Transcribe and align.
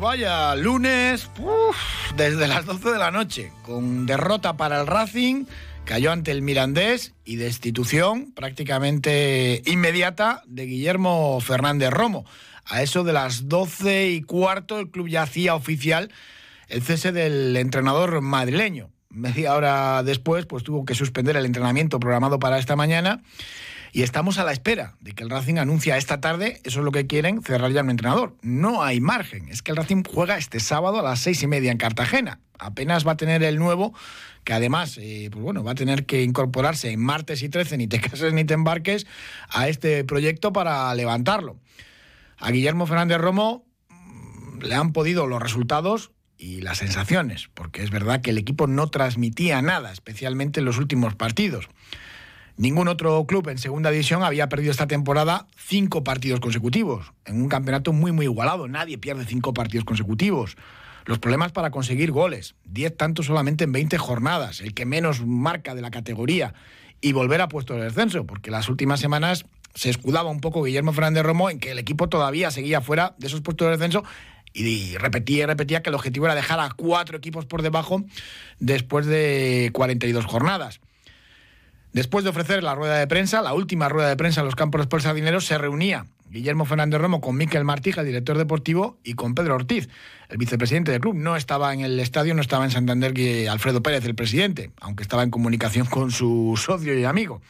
Vaya, 0.00 0.54
lunes, 0.54 1.30
desde 2.16 2.46
las 2.46 2.66
12 2.66 2.90
de 2.90 2.98
la 2.98 3.10
noche, 3.10 3.52
con 3.62 4.06
derrota 4.06 4.56
para 4.56 4.80
el 4.80 4.86
Racing, 4.86 5.44
cayó 5.84 6.12
ante 6.12 6.30
el 6.30 6.42
Mirandés 6.42 7.14
y 7.24 7.36
destitución 7.36 8.32
prácticamente 8.32 9.62
inmediata 9.66 10.42
de 10.46 10.66
Guillermo 10.66 11.40
Fernández 11.40 11.90
Romo. 11.90 12.24
A 12.64 12.82
eso 12.82 13.02
de 13.02 13.12
las 13.12 13.48
12 13.48 14.08
y 14.10 14.22
cuarto, 14.22 14.78
el 14.78 14.90
club 14.90 15.08
ya 15.08 15.22
hacía 15.22 15.54
oficial 15.54 16.10
el 16.68 16.82
cese 16.82 17.12
del 17.12 17.56
entrenador 17.56 18.20
madrileño. 18.20 18.90
Media 19.10 19.54
hora 19.54 20.02
después, 20.02 20.46
pues 20.46 20.62
tuvo 20.62 20.84
que 20.84 20.94
suspender 20.94 21.36
el 21.36 21.46
entrenamiento 21.46 21.98
programado 21.98 22.38
para 22.38 22.58
esta 22.58 22.76
mañana 22.76 23.22
y 23.92 24.02
estamos 24.02 24.38
a 24.38 24.44
la 24.44 24.52
espera 24.52 24.94
de 25.00 25.12
que 25.12 25.22
el 25.22 25.30
Racing 25.30 25.56
anuncia 25.56 25.96
esta 25.96 26.20
tarde, 26.20 26.60
eso 26.64 26.80
es 26.80 26.84
lo 26.84 26.92
que 26.92 27.06
quieren, 27.06 27.42
cerrar 27.42 27.72
ya 27.72 27.82
un 27.82 27.90
entrenador. 27.90 28.36
No 28.42 28.82
hay 28.82 29.00
margen, 29.00 29.48
es 29.48 29.62
que 29.62 29.70
el 29.70 29.76
Racing 29.76 30.02
juega 30.04 30.36
este 30.36 30.60
sábado 30.60 31.00
a 31.00 31.02
las 31.02 31.20
seis 31.20 31.42
y 31.42 31.46
media 31.46 31.72
en 31.72 31.78
Cartagena. 31.78 32.40
Apenas 32.58 33.06
va 33.06 33.12
a 33.12 33.16
tener 33.16 33.42
el 33.42 33.58
nuevo, 33.58 33.94
que 34.44 34.52
además, 34.52 34.98
eh, 34.98 35.28
pues 35.30 35.42
bueno, 35.42 35.62
va 35.62 35.72
a 35.72 35.76
tener 35.76 36.06
que 36.06 36.22
incorporarse 36.22 36.90
en 36.90 37.00
martes 37.00 37.42
y 37.42 37.48
13, 37.48 37.78
ni 37.78 37.86
te 37.86 38.00
cases 38.00 38.32
ni 38.32 38.44
te 38.44 38.54
embarques, 38.54 39.06
a 39.48 39.68
este 39.68 40.04
proyecto 40.04 40.52
para 40.52 40.94
levantarlo. 40.94 41.56
A 42.38 42.50
Guillermo 42.50 42.86
Fernández 42.86 43.18
Romo 43.18 43.66
mm, 43.88 44.62
le 44.62 44.74
han 44.74 44.92
podido 44.92 45.26
los 45.26 45.42
resultados 45.42 46.10
y 46.36 46.60
las 46.60 46.78
sensaciones, 46.78 47.50
porque 47.54 47.82
es 47.82 47.90
verdad 47.90 48.20
que 48.20 48.30
el 48.30 48.38
equipo 48.38 48.66
no 48.66 48.88
transmitía 48.88 49.60
nada, 49.60 49.92
especialmente 49.92 50.60
en 50.60 50.66
los 50.66 50.78
últimos 50.78 51.16
partidos. 51.16 51.68
Ningún 52.58 52.88
otro 52.88 53.24
club 53.24 53.48
en 53.50 53.58
segunda 53.58 53.92
división 53.92 54.24
había 54.24 54.48
perdido 54.48 54.72
esta 54.72 54.88
temporada 54.88 55.46
cinco 55.56 56.02
partidos 56.02 56.40
consecutivos, 56.40 57.12
en 57.24 57.40
un 57.40 57.48
campeonato 57.48 57.92
muy 57.92 58.10
muy 58.10 58.24
igualado. 58.24 58.66
Nadie 58.66 58.98
pierde 58.98 59.24
cinco 59.24 59.54
partidos 59.54 59.84
consecutivos. 59.84 60.56
Los 61.04 61.20
problemas 61.20 61.52
para 61.52 61.70
conseguir 61.70 62.10
goles, 62.10 62.56
diez 62.64 62.96
tantos 62.96 63.26
solamente 63.26 63.62
en 63.62 63.70
20 63.70 63.96
jornadas, 63.98 64.60
el 64.60 64.74
que 64.74 64.86
menos 64.86 65.24
marca 65.24 65.76
de 65.76 65.82
la 65.82 65.92
categoría, 65.92 66.52
y 67.00 67.12
volver 67.12 67.42
a 67.42 67.48
puesto 67.48 67.74
de 67.74 67.84
descenso, 67.84 68.26
porque 68.26 68.50
las 68.50 68.68
últimas 68.68 68.98
semanas 68.98 69.46
se 69.76 69.90
escudaba 69.90 70.28
un 70.28 70.40
poco 70.40 70.64
Guillermo 70.64 70.92
Fernández 70.92 71.22
Romo 71.22 71.50
en 71.50 71.60
que 71.60 71.70
el 71.70 71.78
equipo 71.78 72.08
todavía 72.08 72.50
seguía 72.50 72.80
fuera 72.80 73.14
de 73.18 73.28
esos 73.28 73.40
puestos 73.40 73.68
de 73.68 73.76
descenso 73.76 74.02
y 74.52 74.96
repetía 74.96 75.44
y 75.44 75.46
repetía 75.46 75.80
que 75.80 75.90
el 75.90 75.94
objetivo 75.94 76.26
era 76.26 76.34
dejar 76.34 76.58
a 76.58 76.70
cuatro 76.70 77.18
equipos 77.18 77.46
por 77.46 77.62
debajo 77.62 78.02
después 78.58 79.06
de 79.06 79.70
42 79.74 80.26
jornadas. 80.26 80.80
Después 81.92 82.24
de 82.24 82.30
ofrecer 82.30 82.62
la 82.62 82.74
rueda 82.74 82.98
de 82.98 83.06
prensa, 83.06 83.42
la 83.42 83.54
última 83.54 83.88
rueda 83.88 84.08
de 84.08 84.16
prensa 84.16 84.40
en 84.40 84.46
los 84.46 84.54
campos 84.54 84.86
de 84.88 85.00
Sardinero, 85.00 85.40
se 85.40 85.56
reunía 85.58 86.06
Guillermo 86.30 86.66
Fernández 86.66 87.00
Romo 87.00 87.20
con 87.20 87.36
Miquel 87.36 87.64
Martija, 87.64 88.02
el 88.02 88.06
director 88.06 88.36
deportivo, 88.36 88.98
y 89.02 89.14
con 89.14 89.34
Pedro 89.34 89.54
Ortiz, 89.54 89.88
el 90.28 90.36
vicepresidente 90.36 90.92
del 90.92 91.00
club. 91.00 91.14
No 91.14 91.36
estaba 91.36 91.72
en 91.72 91.80
el 91.80 91.98
estadio, 92.00 92.34
no 92.34 92.42
estaba 92.42 92.64
en 92.64 92.70
Santander 92.70 93.14
Alfredo 93.48 93.82
Pérez, 93.82 94.04
el 94.04 94.14
presidente, 94.14 94.70
aunque 94.80 95.02
estaba 95.02 95.22
en 95.22 95.30
comunicación 95.30 95.86
con 95.90 96.10
su 96.10 96.60
socio 96.62 96.98
y 96.98 97.04
amigo. 97.04 97.40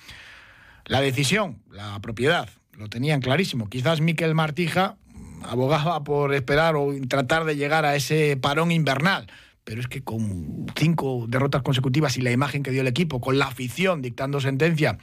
La 0.85 1.01
decisión, 1.01 1.59
la 1.71 1.99
propiedad, 2.01 2.49
lo 2.73 2.89
tenían 2.89 3.21
clarísimo. 3.21 3.69
Quizás 3.69 4.01
Miquel 4.01 4.35
Martija 4.35 4.97
abogaba 5.43 6.05
por 6.05 6.33
esperar 6.35 6.77
o 6.77 6.93
tratar 7.09 7.45
de 7.45 7.57
llegar 7.57 7.85
a 7.85 7.97
ese 7.97 8.37
parón 8.37 8.71
invernal 8.71 9.27
pero 9.69 9.83
es 9.83 9.87
que 9.87 10.01
con 10.01 10.65
cinco 10.77 11.27
derrotas 11.29 11.61
consecutivas 11.61 12.17
y 12.17 12.23
la 12.23 12.31
imagen 12.31 12.63
que 12.63 12.71
dio 12.71 12.81
el 12.81 12.87
equipo, 12.87 13.21
con 13.21 13.39
la 13.39 13.49
afición 13.49 14.01
dictando 14.01 14.41
sentencia 14.41 14.97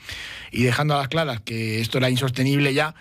y 0.51 0.63
dejando 0.63 0.95
a 0.95 0.97
las 0.97 1.07
claras 1.07 1.39
que 1.39 1.81
esto 1.81 1.99
era 1.99 2.09
insostenible 2.09 2.73
ya, 2.73 2.95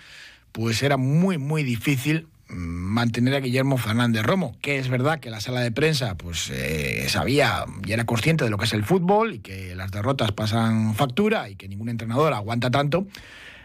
pues 0.53 0.83
era 0.83 0.99
muy, 0.99 1.39
muy 1.39 1.63
difícil 1.63 2.29
mm, 2.51 2.55
mantener 2.55 3.35
a 3.35 3.41
Guillermo 3.41 3.79
Fernández 3.79 4.25
Romo, 4.25 4.59
que 4.61 4.79
es 4.79 4.91
verdad 4.91 5.21
que 5.21 5.31
la 5.31 5.41
sala 5.41 5.61
de 5.61 5.73
prensa 5.73 6.19
pues 6.19 6.51
eh, 6.51 7.07
sabía 7.09 7.65
y 7.83 7.93
era 7.93 8.05
consciente 8.05 8.45
de 8.45 8.51
lo 8.51 8.59
que 8.59 8.67
es 8.67 8.73
el 8.75 8.85
fútbol 8.85 9.33
y 9.33 9.39
que 9.39 9.75
las 9.75 9.91
derrotas 9.91 10.33
pasan 10.33 10.95
factura 10.95 11.49
y 11.49 11.57
que 11.57 11.67
ningún 11.67 11.89
entrenador 11.89 12.35
aguanta 12.35 12.71
tanto, 12.71 13.07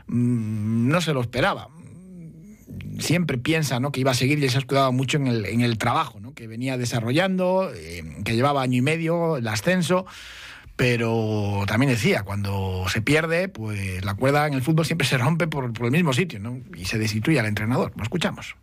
mm, 0.07 0.87
no 0.87 1.01
se 1.01 1.11
lo 1.11 1.19
esperaba 1.19 1.67
siempre 2.99 3.37
piensa 3.37 3.79
¿no? 3.79 3.91
que 3.91 3.99
iba 3.99 4.11
a 4.11 4.15
seguir 4.15 4.43
y 4.43 4.49
se 4.49 4.57
ha 4.57 4.59
escudado 4.59 4.91
mucho 4.91 5.17
en 5.17 5.27
el, 5.27 5.45
en 5.45 5.61
el 5.61 5.77
trabajo 5.77 6.19
¿no? 6.19 6.33
que 6.33 6.47
venía 6.47 6.77
desarrollando, 6.77 7.71
eh, 7.73 8.03
que 8.23 8.35
llevaba 8.35 8.61
año 8.61 8.77
y 8.77 8.81
medio, 8.81 9.37
el 9.37 9.47
ascenso. 9.47 10.05
Pero 10.75 11.63
también 11.67 11.91
decía, 11.91 12.23
cuando 12.23 12.85
se 12.87 13.01
pierde, 13.01 13.49
pues 13.49 14.03
la 14.05 14.13
cuerda 14.13 14.47
en 14.47 14.53
el 14.53 14.61
fútbol 14.61 14.85
siempre 14.85 15.05
se 15.05 15.17
rompe 15.17 15.47
por, 15.47 15.65
el 15.65 15.91
mismo 15.91 16.13
sitio 16.13 16.39
¿no? 16.39 16.59
y 16.73 16.85
se 16.85 16.97
destituye 16.97 17.39
al 17.39 17.47
entrenador. 17.47 17.91
Lo 17.97 18.03
escuchamos. 18.03 18.55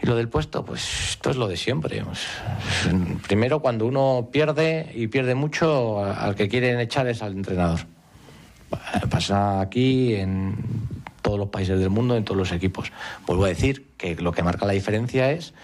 Y 0.00 0.06
lo 0.06 0.16
del 0.16 0.28
puesto, 0.28 0.64
pues 0.64 1.10
esto 1.10 1.30
es 1.30 1.36
lo 1.36 1.48
de 1.48 1.56
siempre. 1.56 2.04
Pues, 2.04 2.26
primero, 3.26 3.60
cuando 3.60 3.86
uno 3.86 4.28
pierde 4.32 4.90
y 4.94 5.08
pierde 5.08 5.34
mucho, 5.34 6.04
al 6.04 6.34
que 6.34 6.48
quieren 6.48 6.78
echar 6.80 7.08
es 7.08 7.22
al 7.22 7.32
entrenador. 7.32 7.80
Pasa 9.10 9.60
aquí 9.60 10.14
en 10.14 10.56
todos 11.22 11.38
los 11.38 11.48
países 11.48 11.78
del 11.78 11.90
mundo, 11.90 12.16
en 12.16 12.24
todos 12.24 12.36
los 12.36 12.52
equipos. 12.52 12.92
Vuelvo 13.26 13.44
a 13.44 13.48
decir 13.48 13.92
que 13.96 14.16
lo 14.16 14.32
que 14.32 14.42
marca 14.42 14.66
la 14.66 14.72
diferencia 14.72 15.30
es 15.30 15.54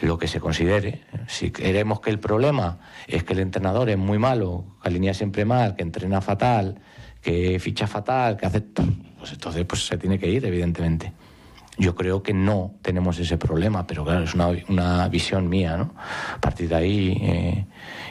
lo 0.00 0.18
que 0.18 0.28
se 0.28 0.40
considere. 0.40 1.02
Si 1.26 1.50
queremos 1.50 2.00
que 2.00 2.10
el 2.10 2.18
problema 2.18 2.78
es 3.06 3.24
que 3.24 3.32
el 3.32 3.40
entrenador 3.40 3.88
es 3.90 3.98
muy 3.98 4.18
malo, 4.18 4.64
que 4.82 4.88
alinea 4.88 5.14
siempre 5.14 5.44
mal, 5.44 5.76
que 5.76 5.82
entrena 5.82 6.20
fatal, 6.20 6.80
que 7.20 7.58
ficha 7.58 7.86
fatal, 7.86 8.36
que 8.36 8.46
hace... 8.46 8.60
Pues 8.60 9.32
entonces 9.32 9.64
pues 9.64 9.86
se 9.86 9.96
tiene 9.96 10.18
que 10.18 10.28
ir, 10.28 10.44
evidentemente. 10.44 11.12
Yo 11.76 11.96
creo 11.96 12.22
que 12.22 12.32
no 12.32 12.74
tenemos 12.82 13.18
ese 13.18 13.36
problema, 13.36 13.86
pero 13.86 14.04
claro, 14.04 14.22
es 14.22 14.34
una, 14.34 15.08
visión 15.08 15.48
mía, 15.48 15.76
¿no? 15.76 15.94
A 16.34 16.40
partir 16.40 16.68
de 16.68 16.74
ahí, 16.76 17.18
eh, 17.20 17.66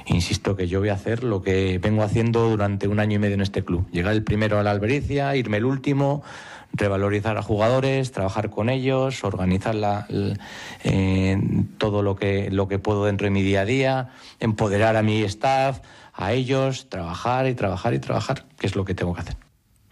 insisto 0.08 0.56
que 0.56 0.68
yo 0.68 0.80
voy 0.80 0.90
a 0.90 0.96
hacer 0.96 1.24
lo 1.24 1.42
que 1.42 1.80
vengo 1.82 2.04
haciendo 2.04 2.50
durante 2.50 2.90
un 2.90 3.00
año 3.00 3.16
y 3.16 3.20
medio 3.20 3.36
en 3.36 3.42
este 3.42 3.64
club. 3.64 3.88
Llegar 3.92 4.14
el 4.14 4.24
primero 4.24 4.60
a 4.60 4.64
la 4.64 4.72
albericia, 4.72 5.34
irme 5.38 5.58
el 5.58 5.66
último, 5.66 6.24
revalorizar 6.74 7.38
a 7.38 7.42
jugadores, 7.42 8.12
trabajar 8.12 8.50
con 8.50 8.70
ellos, 8.70 9.24
organizar 9.24 10.08
eh, 10.84 11.38
todo 11.78 12.02
lo 12.02 12.16
que, 12.16 12.50
lo 12.52 12.68
que 12.68 12.80
puedo 12.80 13.06
dentro 13.06 13.26
de 13.26 13.32
mi 13.32 13.44
día 13.44 13.62
a 13.62 13.66
día, 13.66 14.10
empoderar 14.40 14.96
a 14.96 15.04
mi 15.04 15.22
staff, 15.24 15.80
a 16.14 16.34
ellos, 16.34 16.90
trabajar 16.90 17.48
y 17.48 17.54
trabajar 17.54 17.94
y 17.94 18.00
trabajar, 18.00 18.46
que 18.58 18.68
es 18.68 18.76
lo 18.76 18.86
que 18.86 18.96
tengo 18.96 19.14
que 19.14 19.22
hacer. 19.22 19.38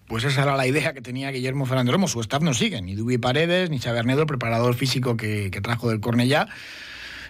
Pues 0.07 0.25
esa 0.25 0.43
era 0.43 0.57
la 0.57 0.67
idea 0.67 0.93
que 0.93 1.01
tenía 1.01 1.31
Guillermo 1.31 1.65
Fernández 1.65 1.93
Romo. 1.93 2.07
Su 2.07 2.19
staff 2.19 2.41
no 2.41 2.53
sigue, 2.53 2.81
ni 2.81 2.95
Dubi 2.95 3.17
Paredes, 3.17 3.69
ni 3.69 3.79
Xavier 3.79 4.05
Nedo, 4.05 4.21
el 4.21 4.27
preparador 4.27 4.73
físico 4.73 5.15
que, 5.15 5.49
que 5.51 5.61
trajo 5.61 5.89
del 5.89 6.01
Cornellá. 6.01 6.49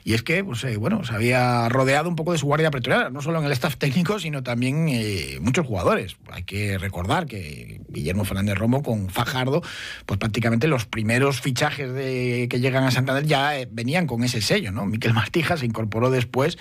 Y 0.03 0.13
es 0.13 0.23
que, 0.23 0.44
pues, 0.44 0.63
eh, 0.63 0.78
bueno, 0.78 1.03
se 1.03 1.13
había 1.13 1.69
rodeado 1.69 2.09
un 2.09 2.16
poco 2.16 2.31
de 2.31 2.38
su 2.38 2.45
guardia 2.45 2.72
pretoriana, 2.72 3.09
no 3.09 3.22
solo 3.22 3.39
en 3.39 3.45
el 3.45 3.51
staff 3.51 3.78
técnico, 3.78 4.19
sino 4.19 4.41
también 4.44 4.88
eh, 4.89 5.38
muchos 5.41 5.66
jugadores. 5.66 6.17
Hay 6.31 6.44
que 6.44 6.78
recordar 6.78 7.28
que 7.28 7.81
Guillermo 7.89 8.25
Fernández 8.25 8.57
Romo 8.57 8.81
con 8.81 9.09
Fajardo, 9.09 9.61
pues 10.06 10.19
prácticamente 10.19 10.67
los 10.67 10.85
primeros 10.85 11.41
fichajes 11.41 11.94
de, 11.94 12.47
que 12.50 12.59
llegan 12.59 12.84
a 12.84 12.91
Santander 12.91 13.25
ya 13.25 13.59
eh, 13.59 13.67
venían 13.72 14.07
con 14.07 14.23
ese 14.23 14.41
sello, 14.41 14.72
¿no? 14.72 14.85
Miquel 14.85 15.13
Martija 15.13 15.57
se 15.57 15.66
incorporó 15.66 16.09
después 16.09 16.58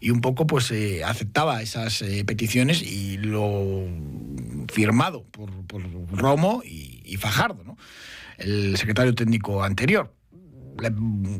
y 0.00 0.10
un 0.10 0.20
poco 0.20 0.46
pues 0.46 0.72
aceptaba 1.04 1.62
esas 1.62 2.02
peticiones 2.26 2.82
y 2.82 3.18
lo 3.18 3.84
firmado 4.72 5.24
por, 5.30 5.50
Romo 6.12 6.62
y, 6.64 7.02
y 7.04 7.16
Fajardo, 7.16 7.62
¿no? 7.64 7.76
el 8.38 8.76
secretario 8.76 9.14
técnico 9.14 9.62
anterior 9.62 10.12
le 10.80 10.92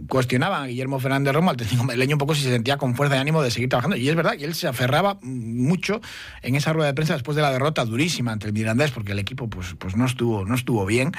cuestionaban 0.08 0.64
a 0.64 0.66
Guillermo 0.66 0.98
Fernández 1.00 1.32
Romo, 1.32 1.50
al 1.50 1.56
técnico 1.56 1.84
madrileño, 1.84 2.16
un 2.16 2.18
poco 2.18 2.34
si 2.34 2.42
se 2.42 2.50
sentía 2.50 2.76
con 2.76 2.94
fuerza 2.94 3.14
de 3.14 3.20
ánimo 3.20 3.42
de 3.42 3.50
seguir 3.50 3.68
trabajando. 3.68 3.96
Y 3.96 4.08
es 4.08 4.14
verdad, 4.14 4.34
y 4.38 4.44
él 4.44 4.54
se 4.54 4.68
aferraba 4.68 5.18
mucho 5.22 6.00
en 6.42 6.54
esa 6.54 6.72
rueda 6.72 6.88
de 6.88 6.94
prensa 6.94 7.14
después 7.14 7.36
de 7.36 7.42
la 7.42 7.50
derrota 7.50 7.84
durísima 7.84 8.32
ante 8.32 8.46
el 8.46 8.52
Mirandés, 8.52 8.90
porque 8.90 9.12
el 9.12 9.18
equipo 9.18 9.48
pues, 9.48 9.74
pues 9.78 9.96
no, 9.96 10.06
estuvo, 10.06 10.44
no 10.44 10.54
estuvo 10.54 10.86
bien. 10.86 11.12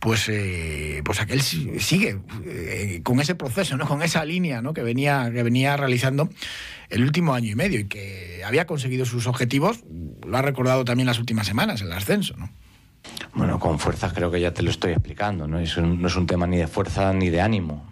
Pues, 0.00 0.28
eh, 0.28 1.02
pues 1.04 1.20
aquel 1.20 1.40
sigue 1.42 2.20
eh, 2.44 3.00
con 3.02 3.20
ese 3.20 3.34
proceso, 3.34 3.76
¿no? 3.76 3.86
con 3.86 4.02
esa 4.02 4.24
línea 4.24 4.62
¿no? 4.62 4.74
que, 4.74 4.82
venía, 4.82 5.30
que 5.32 5.42
venía 5.42 5.76
realizando 5.76 6.28
el 6.88 7.02
último 7.02 7.34
año 7.34 7.50
y 7.50 7.54
medio 7.54 7.80
y 7.80 7.84
que 7.84 8.42
había 8.44 8.66
conseguido 8.66 9.04
sus 9.06 9.26
objetivos, 9.26 9.80
lo 10.26 10.36
ha 10.36 10.42
recordado 10.42 10.84
también 10.84 11.06
las 11.06 11.18
últimas 11.18 11.46
semanas, 11.46 11.82
el 11.82 11.92
ascenso. 11.92 12.36
¿no? 12.36 12.50
Bueno, 13.34 13.58
con 13.60 13.78
fuerza 13.78 14.12
creo 14.12 14.30
que 14.30 14.40
ya 14.40 14.52
te 14.52 14.62
lo 14.62 14.70
estoy 14.70 14.92
explicando, 14.92 15.46
¿no? 15.46 15.58
Es 15.58 15.76
un, 15.76 16.00
no 16.00 16.08
es 16.08 16.16
un 16.16 16.26
tema 16.26 16.46
ni 16.46 16.56
de 16.56 16.66
fuerza 16.66 17.12
ni 17.12 17.28
de 17.28 17.40
ánimo. 17.40 17.84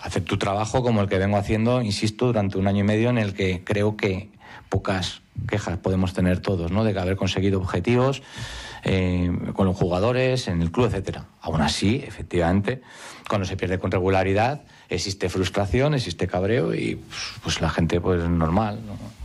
hacer 0.00 0.22
tu 0.24 0.38
trabajo 0.38 0.82
como 0.82 1.02
el 1.02 1.08
que 1.08 1.18
vengo 1.18 1.36
haciendo, 1.36 1.82
insisto, 1.82 2.26
durante 2.26 2.56
un 2.56 2.66
año 2.66 2.80
y 2.80 2.86
medio 2.86 3.10
en 3.10 3.18
el 3.18 3.34
que 3.34 3.62
creo 3.64 3.96
que 3.96 4.30
pocas 4.68 5.22
quejas 5.48 5.78
podemos 5.78 6.14
tener 6.14 6.40
todos, 6.40 6.70
¿no? 6.70 6.84
De 6.84 6.98
haber 6.98 7.16
conseguido 7.16 7.58
objetivos 7.58 8.22
eh, 8.84 9.30
con 9.54 9.66
los 9.66 9.76
jugadores, 9.76 10.48
en 10.48 10.62
el 10.62 10.70
club, 10.70 10.86
etcétera. 10.86 11.26
Aún 11.42 11.60
así, 11.60 12.02
efectivamente, 12.06 12.80
cuando 13.28 13.46
se 13.46 13.56
pierde 13.56 13.78
con 13.78 13.90
regularidad, 13.90 14.62
existe 14.88 15.28
frustración, 15.28 15.94
existe 15.94 16.26
cabreo 16.26 16.74
y 16.74 16.96
pues, 16.96 17.20
pues 17.42 17.60
la 17.60 17.70
gente, 17.70 18.00
pues 18.00 18.26
normal, 18.28 18.80
¿no? 18.86 19.19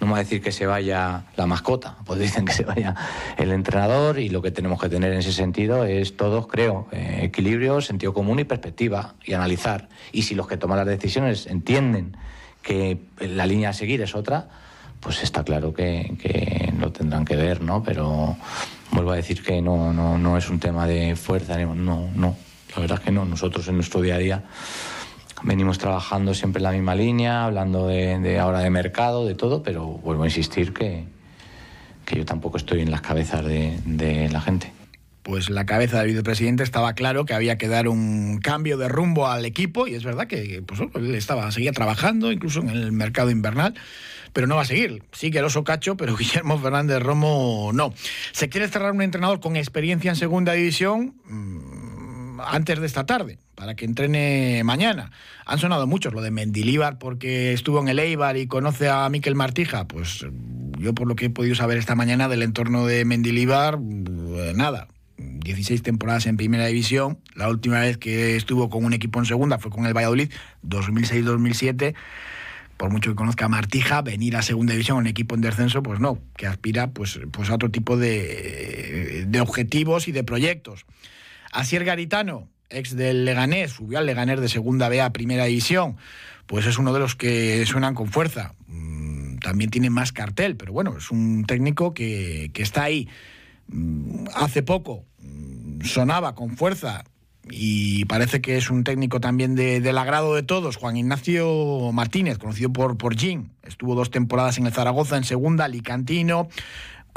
No 0.00 0.12
va 0.12 0.18
a 0.18 0.20
decir 0.20 0.40
que 0.40 0.52
se 0.52 0.66
vaya 0.66 1.24
la 1.36 1.46
mascota, 1.46 1.96
pues 2.04 2.20
dicen 2.20 2.44
que 2.44 2.52
se 2.52 2.64
vaya 2.64 2.94
el 3.36 3.50
entrenador 3.52 4.18
y 4.18 4.28
lo 4.28 4.42
que 4.42 4.50
tenemos 4.50 4.80
que 4.80 4.88
tener 4.88 5.12
en 5.12 5.18
ese 5.18 5.32
sentido 5.32 5.84
es 5.84 6.16
todos, 6.16 6.46
creo, 6.46 6.88
eh, 6.92 7.20
equilibrio, 7.22 7.80
sentido 7.80 8.14
común 8.14 8.38
y 8.38 8.44
perspectiva 8.44 9.14
y 9.24 9.32
analizar. 9.32 9.88
Y 10.12 10.22
si 10.22 10.34
los 10.34 10.46
que 10.46 10.56
toman 10.56 10.78
las 10.78 10.86
decisiones 10.86 11.46
entienden 11.46 12.16
que 12.62 12.98
la 13.20 13.46
línea 13.46 13.70
a 13.70 13.72
seguir 13.72 14.02
es 14.02 14.14
otra, 14.14 14.48
pues 15.00 15.22
está 15.22 15.44
claro 15.44 15.72
que, 15.72 16.16
que 16.20 16.72
lo 16.78 16.92
tendrán 16.92 17.24
que 17.24 17.36
ver, 17.36 17.62
¿no? 17.62 17.82
Pero 17.82 18.36
vuelvo 18.90 19.12
a 19.12 19.16
decir 19.16 19.42
que 19.42 19.60
no, 19.62 19.92
no, 19.92 20.18
no 20.18 20.36
es 20.36 20.48
un 20.48 20.58
tema 20.58 20.86
de 20.86 21.16
fuerza, 21.16 21.56
no, 21.58 22.08
no, 22.14 22.36
la 22.74 22.80
verdad 22.80 22.98
es 22.98 23.04
que 23.04 23.12
no, 23.12 23.24
nosotros 23.24 23.66
en 23.68 23.76
nuestro 23.76 24.00
día 24.00 24.16
a 24.16 24.18
día 24.18 24.44
venimos 25.42 25.78
trabajando 25.78 26.34
siempre 26.34 26.60
en 26.60 26.64
la 26.64 26.72
misma 26.72 26.94
línea, 26.94 27.44
hablando 27.44 27.86
de, 27.86 28.38
ahora 28.38 28.60
de 28.60 28.70
mercado, 28.70 29.26
de 29.26 29.34
todo, 29.34 29.62
pero 29.62 29.84
vuelvo 29.84 30.24
a 30.24 30.26
insistir 30.26 30.72
que, 30.72 31.04
que 32.04 32.16
yo 32.16 32.24
tampoco 32.24 32.56
estoy 32.56 32.80
en 32.80 32.90
las 32.90 33.00
cabezas 33.00 33.44
de, 33.44 34.28
la 34.30 34.40
gente 34.40 34.72
pues 35.22 35.50
la 35.50 35.66
cabeza 35.66 35.98
del 35.98 36.06
vicepresidente 36.06 36.62
estaba 36.62 36.94
claro 36.94 37.26
que 37.26 37.34
había 37.34 37.58
que 37.58 37.68
dar 37.68 37.86
un 37.86 38.38
cambio 38.38 38.78
de 38.78 38.88
rumbo 38.88 39.26
al 39.26 39.44
equipo 39.44 39.86
y 39.86 39.94
es 39.94 40.02
verdad 40.02 40.26
que 40.26 40.62
pues, 40.66 40.80
él 40.94 41.14
estaba, 41.14 41.52
seguía 41.52 41.72
trabajando 41.72 42.32
incluso 42.32 42.60
en 42.60 42.70
el 42.70 42.92
mercado 42.92 43.30
invernal, 43.30 43.74
pero 44.32 44.46
no 44.46 44.56
va 44.56 44.62
a 44.62 44.64
seguir. 44.64 45.02
Sigue 45.12 45.40
el 45.40 45.44
oso 45.44 45.64
cacho, 45.64 45.98
pero 45.98 46.16
Guillermo 46.16 46.58
Fernández 46.58 47.02
Romo 47.02 47.72
no. 47.74 47.92
¿Se 48.32 48.48
quiere 48.48 48.68
cerrar 48.68 48.92
un 48.92 49.02
entrenador 49.02 49.38
con 49.40 49.56
experiencia 49.56 50.08
en 50.08 50.16
segunda 50.16 50.54
división? 50.54 51.14
Mm, 51.26 52.40
antes 52.40 52.80
de 52.80 52.86
esta 52.86 53.04
tarde 53.04 53.38
para 53.58 53.74
que 53.74 53.84
entrene 53.84 54.62
mañana. 54.62 55.10
Han 55.44 55.58
sonado 55.58 55.88
muchos, 55.88 56.14
lo 56.14 56.22
de 56.22 56.30
Mendilíbar 56.30 56.98
porque 56.98 57.52
estuvo 57.52 57.80
en 57.80 57.88
el 57.88 57.98
Eibar 57.98 58.36
y 58.36 58.46
conoce 58.46 58.88
a 58.88 59.08
Miquel 59.08 59.34
Martija. 59.34 59.88
Pues 59.88 60.24
yo 60.78 60.94
por 60.94 61.08
lo 61.08 61.16
que 61.16 61.24
he 61.24 61.30
podido 61.30 61.56
saber 61.56 61.76
esta 61.76 61.96
mañana 61.96 62.28
del 62.28 62.44
entorno 62.44 62.86
de 62.86 63.04
Mendilíbar, 63.04 63.80
eh, 63.80 64.52
nada. 64.54 64.86
16 65.16 65.82
temporadas 65.82 66.26
en 66.26 66.36
primera 66.36 66.66
división. 66.66 67.18
La 67.34 67.48
última 67.48 67.80
vez 67.80 67.98
que 67.98 68.36
estuvo 68.36 68.70
con 68.70 68.84
un 68.84 68.92
equipo 68.92 69.18
en 69.18 69.26
segunda 69.26 69.58
fue 69.58 69.72
con 69.72 69.86
el 69.86 69.94
Valladolid, 69.94 70.30
2006-2007 70.64 71.94
por 72.76 72.90
mucho 72.90 73.10
que 73.10 73.16
conozca 73.16 73.46
a 73.46 73.48
Martija, 73.48 74.02
venir 74.02 74.36
a 74.36 74.42
segunda 74.42 74.72
división, 74.72 74.98
un 74.98 75.08
equipo 75.08 75.34
en 75.34 75.40
descenso, 75.40 75.82
pues 75.82 75.98
no, 75.98 76.20
que 76.36 76.46
aspira 76.46 76.92
pues, 76.92 77.18
pues 77.32 77.50
a 77.50 77.56
otro 77.56 77.72
tipo 77.72 77.96
de, 77.96 79.24
de 79.26 79.40
objetivos 79.40 80.06
y 80.06 80.12
de 80.12 80.22
proyectos. 80.22 80.86
Asier 81.50 81.84
Garitano, 81.84 82.48
ex 82.70 82.96
del 82.96 83.24
Leganés, 83.24 83.72
subió 83.72 83.98
al 83.98 84.06
Leganés 84.06 84.40
de 84.40 84.48
segunda 84.48 84.88
B 84.88 85.00
a 85.00 85.12
primera 85.12 85.44
división, 85.44 85.96
pues 86.46 86.66
es 86.66 86.78
uno 86.78 86.92
de 86.92 87.00
los 87.00 87.14
que 87.14 87.64
suenan 87.66 87.94
con 87.94 88.08
fuerza. 88.08 88.54
Mm, 88.66 89.38
también 89.38 89.70
tiene 89.70 89.90
más 89.90 90.12
cartel, 90.12 90.56
pero 90.56 90.72
bueno, 90.72 90.96
es 90.96 91.10
un 91.10 91.44
técnico 91.44 91.94
que, 91.94 92.50
está 92.54 92.84
ahí. 92.84 93.08
Mm, 93.68 94.26
hace 94.34 94.62
poco 94.62 95.04
mm, 95.20 95.82
sonaba 95.82 96.34
con 96.34 96.56
fuerza 96.56 97.04
y 97.50 98.04
parece 98.06 98.40
que 98.40 98.56
es 98.56 98.70
un 98.70 98.84
técnico 98.84 99.20
también 99.20 99.54
del 99.54 99.98
agrado 99.98 100.34
de 100.34 100.42
todos, 100.42 100.76
Juan 100.76 100.96
Ignacio 100.96 101.90
Martínez, 101.92 102.38
conocido 102.38 102.72
por, 102.72 102.96
por 102.98 103.16
Jim. 103.16 103.50
Estuvo 103.62 103.94
dos 103.94 104.10
temporadas 104.10 104.58
en 104.58 104.66
el 104.66 104.72
Zaragoza 104.72 105.16
en 105.16 105.24
segunda, 105.24 105.64
Alicantino, 105.64 106.48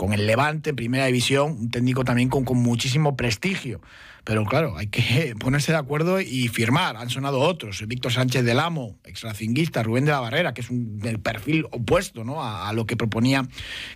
con 0.01 0.13
el 0.13 0.25
Levante 0.25 0.73
primera 0.73 1.05
división, 1.05 1.51
un 1.51 1.69
técnico 1.69 2.03
también 2.03 2.27
con, 2.27 2.43
muchísimo 2.57 3.15
prestigio. 3.15 3.81
Pero 4.23 4.45
claro, 4.45 4.75
hay 4.75 4.87
que 4.87 5.35
ponerse 5.39 5.73
de 5.73 5.77
acuerdo 5.77 6.19
y 6.19 6.47
firmar. 6.47 6.97
Han 6.97 7.11
sonado 7.11 7.39
otros. 7.39 7.85
Víctor 7.87 8.11
Sánchez 8.11 8.43
del 8.43 8.59
Amo, 8.59 8.97
extracinguista, 9.03 9.83
Rubén 9.83 10.05
de 10.05 10.11
la 10.11 10.19
Barrera, 10.19 10.55
que 10.55 10.61
es 10.61 10.71
un 10.71 10.97
del 10.97 11.19
perfil 11.19 11.67
opuesto 11.69 12.23
¿no? 12.23 12.43
a, 12.43 12.73
lo 12.73 12.87
que 12.87 12.97
proponía 12.97 13.47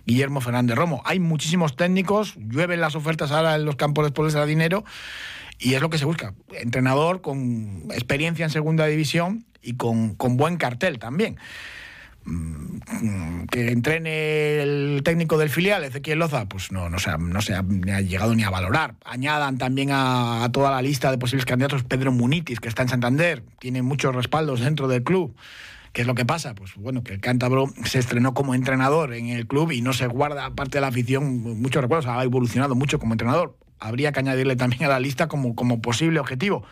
Guillermo 0.04 0.40
Fernández 0.40 0.76
Romo. 0.76 1.02
Hay 1.04 1.18
muchísimos 1.18 1.74
técnicos, 1.74 2.36
llueven 2.36 2.80
las 2.80 2.94
ofertas 2.94 3.32
ahora 3.32 3.56
en 3.56 3.64
los 3.64 3.74
campos 3.74 4.04
después 4.04 4.32
de 4.32 4.46
dinero. 4.46 4.84
Y 5.58 5.74
es 5.74 5.80
lo 5.80 5.90
que 5.90 5.98
se 5.98 6.04
busca. 6.04 6.34
Entrenador 6.52 7.20
con 7.20 7.82
experiencia 7.90 8.44
en 8.44 8.50
segunda 8.52 8.86
división 8.86 9.44
y 9.60 9.74
con, 9.74 10.14
con 10.14 10.36
buen 10.36 10.56
cartel 10.56 11.00
también. 11.00 11.36
Mm, 12.26 13.46
que 13.52 13.70
entrene 13.70 14.60
el 14.60 15.02
técnico 15.04 15.38
del 15.38 15.48
filial, 15.48 15.84
Ezequiel 15.84 16.18
Loza, 16.18 16.48
pues 16.48 16.72
no, 16.72 16.90
no, 16.90 16.98
se 16.98 17.10
ha, 17.10 17.62
llegado 18.00 18.34
ni 18.34 18.42
a 18.42 18.50
valorar. 18.50 18.96
Añadan 19.04 19.58
también 19.58 19.90
a, 19.92 20.48
toda 20.52 20.72
la 20.72 20.82
lista 20.82 21.12
de 21.12 21.18
posibles 21.18 21.46
candidatos 21.46 21.84
Pedro 21.84 22.10
Munitis, 22.10 22.58
que 22.58 22.68
está 22.68 22.82
en 22.82 22.88
Santander, 22.88 23.44
tiene 23.60 23.82
muchos 23.82 24.12
respaldos 24.12 24.60
dentro 24.60 24.88
del 24.88 25.04
club. 25.04 25.36
¿Qué 25.92 26.02
es 26.02 26.06
lo 26.08 26.16
que 26.16 26.26
pasa? 26.26 26.56
Pues 26.56 26.74
bueno, 26.74 27.04
que 27.04 27.14
el 27.14 27.20
cántabro 27.20 27.72
se 27.84 28.00
estrenó 28.00 28.34
como 28.34 28.54
entrenador 28.54 29.14
en 29.14 29.28
el 29.28 29.46
club 29.46 29.70
y 29.70 29.80
no 29.80 29.92
se 29.92 30.08
guarda, 30.08 30.44
aparte 30.44 30.78
de 30.78 30.80
la 30.82 30.88
afición, 30.88 31.40
muchos 31.60 31.80
recuerdos, 31.80 32.06
ha 32.06 32.22
evolucionado 32.24 32.74
mucho 32.74 32.98
como 32.98 33.14
entrenador. 33.14 33.56
Habría 33.78 34.10
que 34.10 34.18
añadirle 34.18 34.56
también 34.56 34.84
a 34.84 34.88
la 34.88 34.98
lista 34.98 35.28
como, 35.28 35.54
como 35.54 35.80
posible 35.80 36.18
objetivo 36.18 36.64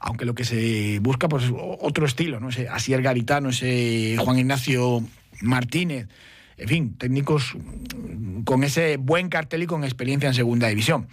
aunque 0.00 0.24
lo 0.24 0.34
que 0.34 0.44
se 0.44 0.98
busca 1.00 1.28
pues 1.28 1.44
es 1.44 1.52
otro 1.80 2.06
estilo, 2.06 2.40
¿no? 2.40 2.50
Ese 2.50 2.68
Asier 2.68 3.02
Garitano, 3.02 3.50
ese 3.50 4.16
Juan 4.18 4.38
Ignacio 4.38 5.02
Martínez, 5.40 6.08
en 6.56 6.68
fin, 6.68 6.94
técnicos 6.96 7.54
con 8.44 8.64
ese 8.64 8.96
buen 8.96 9.28
cartel 9.28 9.62
y 9.62 9.66
con 9.66 9.84
experiencia 9.84 10.28
en 10.28 10.34
segunda 10.34 10.68
división. 10.68 11.08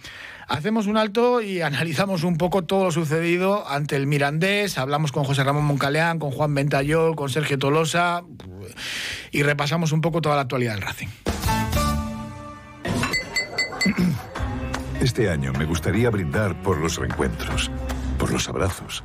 Hacemos 0.48 0.86
un 0.86 0.96
alto 0.96 1.40
y 1.40 1.60
analizamos 1.62 2.22
un 2.22 2.36
poco 2.36 2.64
todo 2.64 2.84
lo 2.84 2.90
sucedido 2.92 3.68
ante 3.68 3.96
el 3.96 4.06
Mirandés, 4.06 4.78
hablamos 4.78 5.12
con 5.12 5.24
José 5.24 5.44
Ramón 5.44 5.64
Moncaleán, 5.64 6.18
con 6.18 6.30
Juan 6.30 6.54
Ventayol, 6.54 7.16
con 7.16 7.28
Sergio 7.28 7.58
Tolosa 7.58 8.22
y 9.32 9.42
repasamos 9.42 9.92
un 9.92 10.00
poco 10.00 10.20
toda 10.20 10.36
la 10.36 10.42
actualidad 10.42 10.74
del 10.74 10.82
Racing. 10.82 11.08
Este 15.00 15.30
año 15.30 15.52
me 15.52 15.66
gustaría 15.66 16.10
brindar 16.10 16.60
por 16.62 16.78
los 16.78 16.96
reencuentros 16.96 17.70
por 18.16 18.32
los 18.32 18.48
abrazos, 18.48 19.04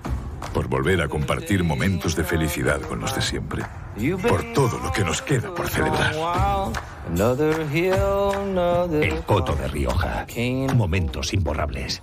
por 0.54 0.68
volver 0.68 1.02
a 1.02 1.08
compartir 1.08 1.64
momentos 1.64 2.16
de 2.16 2.24
felicidad 2.24 2.82
con 2.82 3.00
los 3.00 3.16
de 3.16 3.22
siempre, 3.22 3.64
por 4.28 4.54
todo 4.54 4.80
lo 4.80 4.92
que 4.92 5.04
nos 5.04 5.22
queda 5.22 5.54
por 5.54 5.68
celebrar. 5.68 6.14
El 9.02 9.22
Coto 9.24 9.56
de 9.56 9.68
Rioja. 9.68 10.26
Momentos 10.76 11.34
imborrables. 11.34 12.02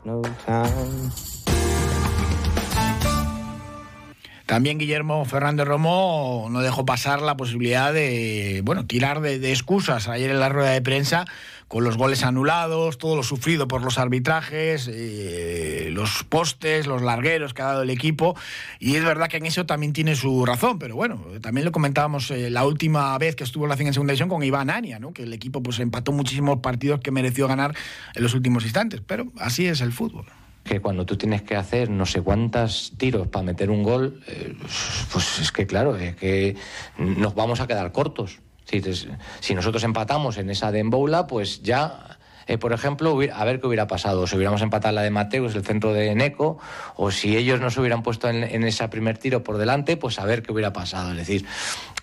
También 4.46 4.78
Guillermo 4.78 5.26
Fernández 5.26 5.66
Romo 5.66 6.48
no 6.50 6.60
dejó 6.60 6.86
pasar 6.86 7.20
la 7.20 7.36
posibilidad 7.36 7.92
de, 7.92 8.62
bueno, 8.64 8.86
tirar 8.86 9.20
de, 9.20 9.38
de 9.38 9.52
excusas 9.52 10.08
ayer 10.08 10.30
en 10.30 10.40
la 10.40 10.48
rueda 10.48 10.70
de 10.70 10.80
prensa 10.80 11.26
con 11.68 11.84
los 11.84 11.96
goles 11.96 12.24
anulados, 12.24 12.98
todo 12.98 13.14
lo 13.14 13.22
sufrido 13.22 13.68
por 13.68 13.82
los 13.82 13.98
arbitrajes, 13.98 14.88
eh, 14.90 15.90
los 15.92 16.24
postes, 16.24 16.86
los 16.86 17.02
largueros 17.02 17.54
que 17.54 17.62
ha 17.62 17.66
dado 17.66 17.82
el 17.82 17.90
equipo. 17.90 18.36
Y 18.78 18.96
es 18.96 19.04
verdad 19.04 19.28
que 19.28 19.36
en 19.36 19.46
eso 19.46 19.66
también 19.66 19.92
tiene 19.92 20.16
su 20.16 20.44
razón, 20.46 20.78
pero 20.78 20.96
bueno, 20.96 21.22
también 21.40 21.64
lo 21.66 21.72
comentábamos 21.72 22.30
eh, 22.30 22.50
la 22.50 22.66
última 22.66 23.16
vez 23.18 23.36
que 23.36 23.44
estuvo 23.44 23.66
la 23.66 23.74
en 23.78 23.92
segunda 23.92 24.12
división 24.12 24.28
con 24.28 24.42
Iván 24.42 24.70
Ania, 24.70 24.98
¿no? 24.98 25.12
que 25.12 25.22
el 25.22 25.32
equipo 25.32 25.62
pues 25.62 25.78
empató 25.78 26.10
muchísimos 26.10 26.58
partidos 26.60 27.00
que 27.00 27.10
mereció 27.10 27.46
ganar 27.46 27.76
en 28.14 28.22
los 28.22 28.34
últimos 28.34 28.64
instantes, 28.64 29.02
pero 29.06 29.26
así 29.38 29.66
es 29.66 29.80
el 29.80 29.92
fútbol 29.92 30.26
que 30.64 30.80
cuando 30.80 31.06
tú 31.06 31.16
tienes 31.16 31.40
que 31.42 31.56
hacer 31.56 31.88
no 31.88 32.04
sé 32.04 32.20
cuántos 32.20 32.92
tiros 32.98 33.26
para 33.28 33.42
meter 33.42 33.70
un 33.70 33.82
gol, 33.82 34.20
eh, 34.26 34.54
pues 35.12 35.38
es 35.38 35.50
que 35.50 35.66
claro, 35.66 35.96
es 35.96 36.14
que 36.16 36.56
nos 36.98 37.34
vamos 37.34 37.60
a 37.60 37.66
quedar 37.66 37.90
cortos. 37.90 38.40
Si, 39.40 39.54
nosotros 39.54 39.82
empatamos 39.84 40.36
en 40.36 40.50
esa 40.50 40.70
de 40.70 40.80
Emboula, 40.80 41.26
pues 41.26 41.62
ya 41.62 42.18
eh, 42.46 42.58
por 42.58 42.72
ejemplo, 42.72 43.18
a 43.34 43.44
ver 43.44 43.60
qué 43.60 43.66
hubiera 43.66 43.86
pasado. 43.86 44.26
Si 44.26 44.34
hubiéramos 44.34 44.62
empatado 44.62 44.94
la 44.94 45.02
de 45.02 45.10
Mateus, 45.10 45.54
el 45.54 45.64
centro 45.64 45.92
de 45.92 46.14
Neco, 46.14 46.58
o 46.96 47.10
si 47.10 47.36
ellos 47.36 47.60
no 47.60 47.70
se 47.70 47.80
hubieran 47.80 48.02
puesto 48.02 48.28
en, 48.28 48.64
ese 48.64 48.88
primer 48.88 49.18
tiro 49.18 49.44
por 49.44 49.58
delante, 49.58 49.96
pues 49.96 50.18
a 50.18 50.24
ver 50.24 50.42
qué 50.42 50.52
hubiera 50.52 50.72
pasado. 50.72 51.10
Es 51.12 51.18
decir, 51.18 51.44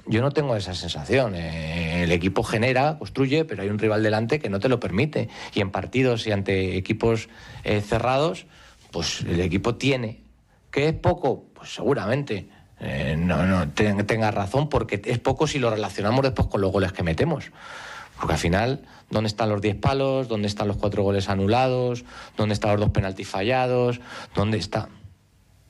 yo 0.06 0.22
no 0.22 0.32
tengo 0.32 0.56
esa 0.56 0.76
sensación. 0.76 1.34
Eh, 1.36 2.04
el 2.04 2.12
equipo 2.12 2.44
genera, 2.44 2.98
construye, 3.00 3.44
pero 3.46 3.64
hay 3.64 3.70
un 3.70 3.80
rival 3.80 4.04
delante 4.04 4.40
que 4.40 4.50
no 4.50 4.60
te 4.60 4.70
lo 4.70 4.80
permite. 4.80 5.30
Y 5.54 5.62
en 5.62 5.72
partidos 5.72 6.28
y 6.28 6.32
ante 6.32 6.78
equipos 6.78 7.28
eh, 7.64 7.82
cerrados, 7.82 8.46
pues 8.92 9.22
el 9.22 9.40
equipo 9.40 9.76
tiene. 9.76 10.22
¿Qué 10.70 10.90
es 10.90 10.94
poco? 10.94 11.46
Pues 11.56 11.74
seguramente. 11.74 12.50
Eh, 12.88 13.16
no, 13.18 13.46
no 13.46 13.68
tenga 13.72 14.30
razón, 14.30 14.70
porque 14.70 15.02
es 15.04 15.18
poco 15.18 15.48
si 15.48 15.58
lo 15.58 15.72
relacionamos 15.72 16.22
después 16.22 16.48
con 16.48 16.62
los 16.62 16.72
goles 16.72 16.94
que 16.94 17.02
metemos. 17.02 17.52
Porque 18.18 18.34
al 18.34 18.40
final, 18.40 18.86
¿dónde 19.10 19.28
están 19.28 19.50
los 19.50 19.60
10 19.60 19.78
palos? 19.78 20.28
¿Dónde 20.28 20.48
están 20.48 20.68
los 20.68 20.78
cuatro 20.78 21.04
goles 21.04 21.28
anulados? 21.28 22.06
¿Dónde 22.38 22.54
están 22.54 22.72
los 22.72 22.80
dos 22.80 22.90
penaltis 22.92 23.28
fallados? 23.28 24.00
¿Dónde 24.36 24.60
está? 24.60 24.88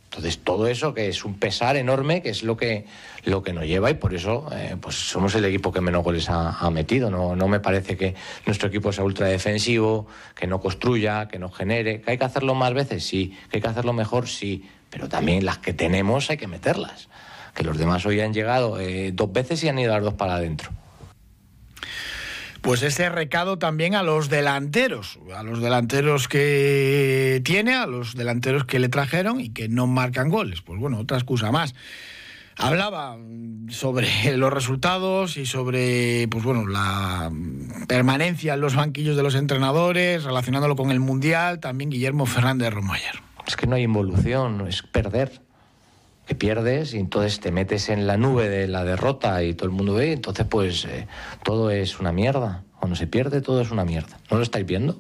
Entonces, 0.06 0.40
todo 0.44 0.68
eso 0.68 0.94
que 0.94 1.10
es 1.10 1.26
un 1.26 1.34
pesar 1.34 1.76
enorme, 1.76 2.22
que 2.22 2.30
es 2.30 2.44
lo 2.44 2.56
que, 2.56 2.86
lo 3.26 3.44
que 3.44 3.52
nos 3.52 3.66
lleva 3.66 3.92
y 3.92 3.96
por 3.96 4.14
eso 4.14 4.48
eh, 4.54 4.78
pues 4.80 4.96
somos 4.96 5.36
el 5.36 5.44
equipo 5.44 5.74
que 5.74 5.82
menos 5.82 6.04
goles 6.04 6.30
ha, 6.30 6.70
metido. 6.70 7.10
No, 7.10 7.36
no 7.36 7.48
me 7.48 7.60
parece 7.60 7.98
que 7.98 8.16
nuestro 8.46 8.70
equipo 8.70 8.94
sea 8.94 9.04
ultra 9.04 9.28
defensivo, 9.28 10.08
que 10.34 10.48
no 10.48 10.62
construya, 10.62 11.28
que 11.28 11.40
no 11.40 11.50
genere. 11.50 12.02
¿Que 12.02 12.12
hay 12.12 12.18
que 12.18 12.24
hacerlo 12.24 12.56
más 12.56 12.74
veces? 12.74 13.06
Sí. 13.06 13.38
¿Que 13.50 13.58
hay 13.58 13.62
que 13.62 13.68
hacerlo 13.68 13.92
mejor? 13.92 14.28
Sí. 14.30 14.70
Pero 14.96 15.10
también 15.10 15.44
las 15.44 15.58
que 15.58 15.74
tenemos 15.74 16.30
hay 16.30 16.38
que 16.38 16.48
meterlas. 16.48 17.10
Que 17.54 17.66
los 17.66 17.78
demás 17.78 18.06
hoy 18.06 18.22
han 18.22 18.34
llegado 18.34 18.80
eh, 18.80 19.12
dos 19.14 19.34
veces 19.34 19.62
y 19.62 19.68
han 19.68 19.78
ido 19.78 19.92
las 19.92 20.02
dos 20.02 20.14
para 20.14 20.36
adentro. 20.36 20.72
Pues 22.62 22.82
ese 22.82 23.10
recado 23.10 23.60
también 23.60 23.94
a 23.94 24.04
los 24.04 24.30
delanteros, 24.30 25.20
a 25.36 25.44
los 25.44 25.62
delanteros 25.62 26.30
que 26.30 27.42
tiene, 27.44 27.76
a 27.76 27.88
los 27.88 28.16
delanteros 28.16 28.64
que 28.64 28.80
le 28.80 28.88
trajeron 28.88 29.42
y 29.42 29.50
que 29.50 29.68
no 29.68 29.86
marcan 29.86 30.30
goles. 30.30 30.62
Pues 30.62 30.80
bueno, 30.80 30.98
otra 30.98 31.18
excusa 31.18 31.52
más. 31.52 31.76
Hablaba 32.56 33.18
sobre 33.68 34.08
los 34.38 34.54
resultados 34.54 35.36
y 35.36 35.46
sobre 35.46 36.30
pues 36.30 36.46
bueno, 36.46 36.66
la 36.68 37.30
permanencia 37.90 38.54
en 38.54 38.62
los 38.62 38.76
banquillos 38.76 39.18
de 39.18 39.24
los 39.24 39.36
entrenadores, 39.36 40.24
relacionándolo 40.24 40.78
con 40.78 40.90
el 40.90 41.02
Mundial, 41.02 41.60
también 41.60 41.90
Guillermo 41.90 42.26
Fernández 42.26 42.74
Romayer. 42.74 43.26
Es 43.48 43.56
que 43.56 43.68
no 43.68 43.76
hay 43.76 43.84
involución, 43.84 44.66
es 44.68 44.82
perder 44.82 45.42
que 46.26 46.36
pierdes 46.36 46.94
y 46.94 47.00
entonces 47.00 47.40
te 47.40 47.52
metes 47.52 47.90
en 47.90 48.08
la 48.08 48.18
nube 48.18 48.50
de 48.50 48.68
la 48.68 48.84
derrota 48.84 49.44
y 49.44 49.54
todo 49.54 49.68
el 49.68 49.76
mundo 49.76 49.94
ve, 49.94 50.14
entonces 50.14 50.46
pues 50.50 50.86
eh, 50.86 51.08
todo 51.44 51.70
es 51.70 52.00
una 52.00 52.12
mierda. 52.12 52.64
Cuando 52.80 52.96
se 52.96 53.08
pierde 53.08 53.42
todo 53.42 53.62
es 53.62 53.72
una 53.72 53.86
mierda. 53.86 54.18
¿No 54.32 54.38
lo 54.38 54.44
estáis 54.44 54.66
viendo? 54.66 55.00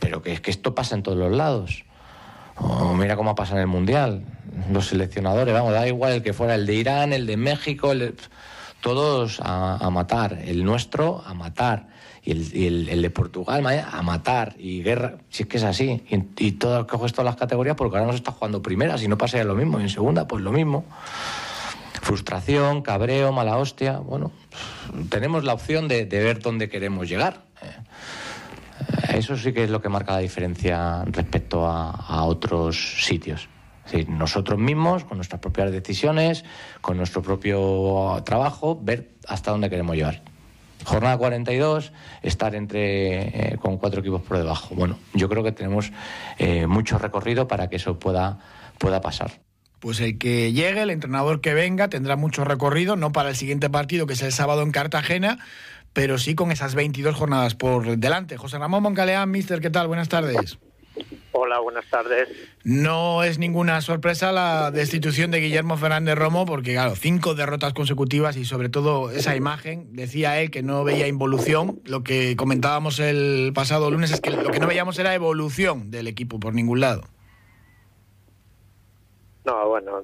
Pero 0.00 0.22
que 0.22 0.32
es 0.32 0.40
que 0.40 0.50
esto 0.50 0.74
pasa 0.74 0.94
en 0.94 1.02
todos 1.02 1.18
los 1.18 1.32
lados. 1.32 1.84
mira 2.96 3.16
cómo 3.16 3.34
pasa 3.34 3.54
en 3.54 3.60
el 3.60 3.66
Mundial. 3.66 4.24
Los 4.70 4.88
seleccionadores, 4.88 5.52
vamos, 5.52 5.72
da 5.72 5.86
igual 5.86 6.12
el 6.12 6.22
que 6.22 6.32
fuera 6.32 6.54
el 6.54 6.66
de 6.66 6.74
Irán, 6.74 7.12
el 7.12 7.26
de 7.26 7.36
México, 7.36 7.92
todos 8.80 9.40
a 9.42 9.88
matar. 9.90 10.38
El 10.44 10.64
nuestro 10.64 11.22
a 11.26 11.34
matar 11.34 11.88
y 12.26 12.66
el, 12.66 13.02
de 13.02 13.10
Portugal 13.10 13.64
a 13.66 14.02
matar 14.02 14.56
y 14.58 14.82
guerra, 14.82 15.18
si 15.30 15.44
es 15.44 15.48
que 15.48 15.58
es 15.58 15.62
así. 15.62 16.02
Y, 16.10 16.46
y 16.48 16.52
todo, 16.52 16.84
coges 16.86 17.12
todas 17.12 17.26
las 17.26 17.36
categorías 17.36 17.76
porque 17.76 17.96
ahora 17.96 18.08
nos 18.08 18.16
está 18.16 18.32
jugando 18.32 18.60
primera, 18.60 18.98
si 18.98 19.06
no 19.06 19.16
pasa 19.16 19.38
ya 19.38 19.44
lo 19.44 19.54
mismo, 19.54 19.78
y 19.78 19.84
en 19.84 19.88
segunda 19.88 20.26
pues 20.26 20.42
lo 20.42 20.50
mismo. 20.50 20.84
Frustración, 22.02 22.82
cabreo, 22.82 23.32
mala 23.32 23.56
hostia, 23.56 23.98
bueno, 23.98 24.32
tenemos 25.08 25.44
la 25.44 25.54
opción 25.54 25.86
de, 25.86 26.04
ver 26.04 26.40
dónde 26.40 26.68
queremos 26.68 27.08
llegar. 27.08 27.42
Eh, 27.62 29.18
eso 29.18 29.36
sí 29.36 29.52
que 29.52 29.62
es 29.64 29.70
lo 29.70 29.80
que 29.80 29.88
marca 29.88 30.12
la 30.12 30.18
diferencia 30.18 31.04
respecto 31.06 31.64
a, 31.64 32.24
otros 32.24 33.04
sitios. 33.04 33.48
Es 33.92 34.08
nosotros 34.08 34.58
mismos, 34.58 35.04
con 35.04 35.18
nuestras 35.18 35.40
propias 35.40 35.70
decisiones, 35.70 36.44
con 36.80 36.96
nuestro 36.96 37.22
propio 37.22 38.20
trabajo, 38.24 38.78
ver 38.82 39.12
hasta 39.28 39.52
dónde 39.52 39.70
queremos 39.70 39.94
llegar. 39.94 40.22
Jornada 40.84 41.16
42, 41.16 41.92
estar 42.22 42.54
entre 42.54 43.52
eh, 43.52 43.58
con 43.58 43.78
cuatro 43.78 44.00
equipos 44.00 44.22
por 44.22 44.38
debajo. 44.38 44.74
Bueno, 44.74 44.98
yo 45.14 45.28
creo 45.28 45.42
que 45.42 45.52
tenemos 45.52 45.92
eh, 46.38 46.66
mucho 46.66 46.98
recorrido 46.98 47.48
para 47.48 47.68
que 47.68 47.76
eso 47.76 47.98
pueda, 47.98 48.38
pueda 48.78 49.00
pasar. 49.00 49.40
Pues 49.80 50.00
el 50.00 50.18
que 50.18 50.52
llegue, 50.52 50.82
el 50.82 50.90
entrenador 50.90 51.40
que 51.40 51.54
venga, 51.54 51.88
tendrá 51.88 52.16
mucho 52.16 52.44
recorrido, 52.44 52.96
no 52.96 53.12
para 53.12 53.30
el 53.30 53.36
siguiente 53.36 53.68
partido, 53.68 54.06
que 54.06 54.14
es 54.14 54.22
el 54.22 54.32
sábado 54.32 54.62
en 54.62 54.72
Cartagena, 54.72 55.38
pero 55.92 56.18
sí 56.18 56.34
con 56.34 56.50
esas 56.50 56.74
22 56.74 57.14
jornadas 57.14 57.54
por 57.54 57.96
delante. 57.96 58.36
José 58.36 58.58
Ramón 58.58 58.82
Moncaleán, 58.82 59.30
mister, 59.30 59.60
¿qué 59.60 59.70
tal? 59.70 59.88
Buenas 59.88 60.08
tardes. 60.08 60.58
Hola, 61.32 61.58
buenas 61.60 61.84
tardes. 61.90 62.28
No 62.64 63.22
es 63.22 63.38
ninguna 63.38 63.80
sorpresa 63.82 64.32
la 64.32 64.70
destitución 64.70 65.30
de 65.30 65.40
Guillermo 65.40 65.76
Fernández 65.76 66.16
Romo, 66.16 66.46
porque 66.46 66.72
claro, 66.72 66.94
cinco 66.96 67.34
derrotas 67.34 67.74
consecutivas 67.74 68.36
y 68.36 68.44
sobre 68.44 68.68
todo 68.68 69.10
esa 69.10 69.36
imagen, 69.36 69.94
decía 69.94 70.40
él 70.40 70.50
que 70.50 70.62
no 70.62 70.82
veía 70.82 71.06
involución. 71.06 71.80
Lo 71.84 72.02
que 72.02 72.36
comentábamos 72.36 72.98
el 73.00 73.52
pasado 73.54 73.90
lunes 73.90 74.12
es 74.12 74.20
que 74.20 74.30
lo 74.30 74.50
que 74.50 74.60
no 74.60 74.66
veíamos 74.66 74.98
era 74.98 75.14
evolución 75.14 75.90
del 75.90 76.06
equipo 76.06 76.40
por 76.40 76.54
ningún 76.54 76.80
lado. 76.80 77.02
No, 79.44 79.68
bueno, 79.68 80.02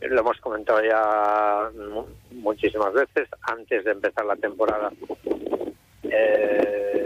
lo 0.00 0.20
hemos 0.20 0.38
comentado 0.40 0.80
ya 0.84 1.70
muchísimas 2.32 2.92
veces 2.92 3.28
antes 3.42 3.84
de 3.84 3.90
empezar 3.90 4.24
la 4.26 4.36
temporada. 4.36 4.92
Eh, 6.04 7.05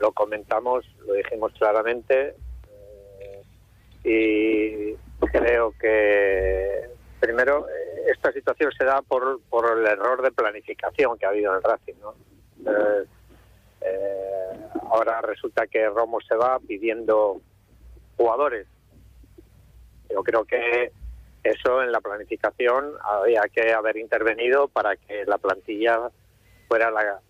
lo 0.00 0.12
comentamos, 0.12 0.84
lo 1.06 1.14
dijimos 1.14 1.52
claramente 1.52 2.34
eh, 3.20 3.42
y 4.02 5.28
creo 5.28 5.72
que 5.78 6.88
primero 7.20 7.66
esta 8.10 8.32
situación 8.32 8.72
se 8.72 8.84
da 8.84 9.02
por, 9.02 9.40
por 9.48 9.78
el 9.78 9.86
error 9.86 10.22
de 10.22 10.32
planificación 10.32 11.18
que 11.18 11.26
ha 11.26 11.28
habido 11.28 11.54
en 11.54 11.62
Racing. 11.62 11.94
¿no? 12.00 12.14
Eh, 12.66 13.04
eh, 13.82 14.50
ahora 14.90 15.20
resulta 15.20 15.66
que 15.66 15.86
Romo 15.88 16.20
se 16.22 16.34
va 16.34 16.58
pidiendo 16.60 17.40
jugadores. 18.16 18.66
Yo 20.08 20.22
creo 20.24 20.44
que 20.44 20.92
eso 21.44 21.82
en 21.82 21.92
la 21.92 22.00
planificación 22.00 22.94
había 23.02 23.42
que 23.52 23.72
haber 23.72 23.96
intervenido 23.98 24.68
para 24.68 24.96
que 24.96 25.24
la 25.26 25.38
plantilla 25.38 26.10
fuera 26.68 26.90
la, 26.90 27.20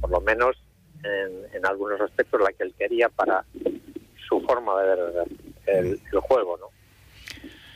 por 0.00 0.10
lo 0.10 0.20
menos 0.20 0.56
en, 1.02 1.66
algunos 1.66 2.00
aspectos 2.00 2.40
la 2.40 2.52
que 2.52 2.64
él 2.64 2.74
quería 2.76 3.08
para 3.08 3.44
su 4.28 4.40
forma 4.40 4.80
de 4.80 4.88
ver 4.88 5.26
el, 5.66 6.00
juego, 6.20 6.56
¿no? 6.56 6.66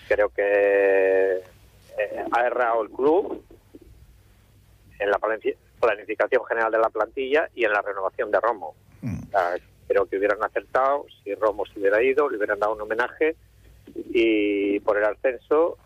Creo 0.09 0.29
que 0.31 1.37
eh, 1.37 2.25
ha 2.31 2.47
errado 2.47 2.83
el 2.83 2.91
club 2.91 3.45
en 4.99 5.11
la 5.11 5.19
planificación 5.19 6.45
general 6.47 6.73
de 6.73 6.79
la 6.79 6.89
plantilla 6.89 7.49
y 7.55 7.65
en 7.65 7.73
la 7.73 7.83
renovación 7.83 8.31
de 8.31 8.41
Romo. 8.41 8.75
Mm. 9.03 9.19
creo 9.87 10.07
que 10.07 10.17
hubieran 10.17 10.43
acertado 10.43 11.07
si 11.23 11.35
Romo 11.35 11.65
se 11.67 11.79
hubiera 11.79 12.03
ido, 12.03 12.29
le 12.29 12.39
hubieran 12.39 12.59
dado 12.59 12.75
un 12.75 12.81
homenaje 12.81 13.37
y 13.95 14.81
por 14.81 14.97
el 14.97 15.05
ascenso 15.05 15.79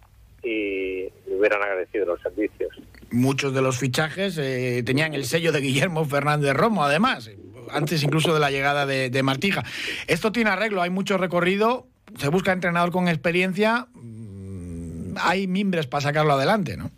y 0.42 1.10
le 1.26 1.36
hubieran 1.36 1.62
agradecido 1.62 2.06
los 2.06 2.22
servicios 2.22 2.72
muchos 3.12 3.54
de 3.54 3.62
los 3.62 3.78
fichajes 3.78 4.38
eh, 4.38 4.82
tenían 4.84 5.14
el 5.14 5.24
sello 5.24 5.52
de 5.52 5.60
Guillermo 5.60 6.04
Fernández 6.04 6.54
Romo, 6.54 6.84
además, 6.84 7.30
antes 7.70 8.02
incluso 8.02 8.32
de 8.34 8.40
la 8.40 8.50
llegada 8.50 8.86
de, 8.86 9.22
Martija. 9.22 9.62
Esto 10.06 10.32
tiene 10.32 10.50
arreglo, 10.50 10.82
hay 10.82 10.90
mucho 10.90 11.18
recorrido, 11.18 11.86
se 12.18 12.28
busca 12.28 12.52
entrenador 12.52 12.90
con 12.90 13.08
experiencia, 13.08 13.86
mm, 13.92 15.14
hay 15.18 15.46
mimbres 15.46 15.86
para 15.86 16.02
sacarlo 16.02 16.32
adelante, 16.34 16.76
¿no? 16.76 16.90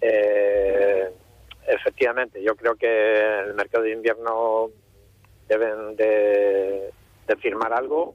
Eh, 0.00 1.08
efectivamente, 1.66 2.42
yo 2.42 2.54
creo 2.54 2.76
que 2.76 3.40
el 3.46 3.54
mercado 3.54 3.84
de 3.84 3.92
invierno 3.92 4.70
deben 5.48 5.96
de, 5.96 6.92
firmar 7.40 7.72
algo, 7.72 8.14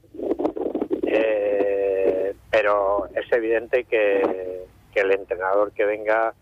eh, 1.06 2.34
pero 2.50 3.06
es 3.14 3.32
evidente 3.32 3.84
que 3.84 4.64
el 4.94 5.10
entrenador 5.12 5.72
que 5.72 5.84
venga 5.84 6.34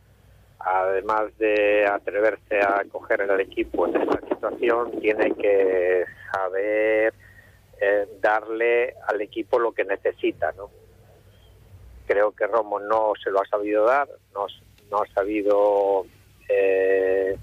además 0.64 1.37
de 1.38 1.87
atreverse 1.87 2.61
a 2.61 2.85
coger 2.90 3.23
el 3.23 3.40
equipo 3.40 3.87
en 3.87 4.00
esta 4.00 4.21
situación, 4.28 5.00
tiene 5.00 5.35
que 5.35 6.04
saber 6.33 7.14
eh, 7.81 8.07
darle 8.21 8.95
al 9.09 9.21
equipo 9.21 9.59
lo 9.59 9.73
que 9.73 9.85
necesita, 9.85 10.52
¿no? 10.52 10.71
Creo 12.07 12.33
que 12.33 12.47
Romo 12.47 12.78
no 12.81 13.12
se 13.23 13.31
lo 13.31 13.40
ha 13.40 13.47
sabido 13.47 13.85
dar, 13.85 14.09
no, 14.35 14.47
ha 14.99 15.07
sabido 15.14 16.07
eh, 16.49 17.37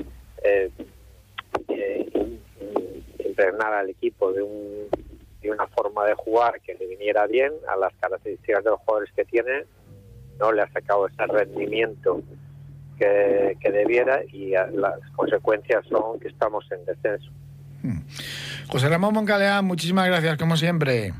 eh, 0.43 0.71
impregnar 3.19 3.73
al 3.73 3.89
equipo 3.89 4.31
de, 4.31 4.43
un, 4.43 4.87
de 5.41 5.51
una 5.51 5.67
forma 5.67 6.05
de 6.05 6.13
jugar 6.13 6.61
que 6.61 6.75
le 6.75 6.85
viniera 6.85 7.25
bien 7.27 7.53
a 7.67 7.75
las 7.75 7.93
características 7.95 8.63
de 8.63 8.69
los 8.69 8.79
jugadores 8.81 9.11
que 9.13 9.25
tiene, 9.25 9.65
no 10.37 10.51
le 10.51 10.61
ha 10.61 10.71
sacado 10.71 11.07
ese 11.07 11.25
rendimiento 11.25 12.21
que, 12.99 13.71
debiera 13.71 14.21
y 14.31 14.51
las 14.51 14.99
consecuencias 15.15 15.85
son 15.89 16.19
que 16.19 16.27
estamos 16.27 16.65
en 16.71 16.85
descenso. 16.85 17.31
Hmm. 17.81 18.01
José 18.67 18.89
Ramón 18.89 19.13
Moncaleán, 19.13 19.65
muchísimas 19.65 20.05
gracias, 20.07 20.37
como 20.37 20.57
siempre. 20.57 21.13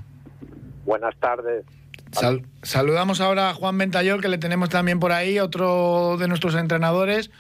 Buenas 0.86 1.16
tardes. 1.18 1.66
saludamos 2.64 3.22
ahora 3.22 3.50
a 3.50 3.54
Juan 3.54 3.78
Ventayol, 3.78 4.22
que 4.22 4.28
le 4.28 4.38
tenemos 4.38 4.70
también 4.70 5.00
por 5.00 5.12
ahí, 5.12 5.40
otro 5.40 6.18
de 6.18 6.28
nuestros 6.28 6.56
entrenadores. 6.56 7.32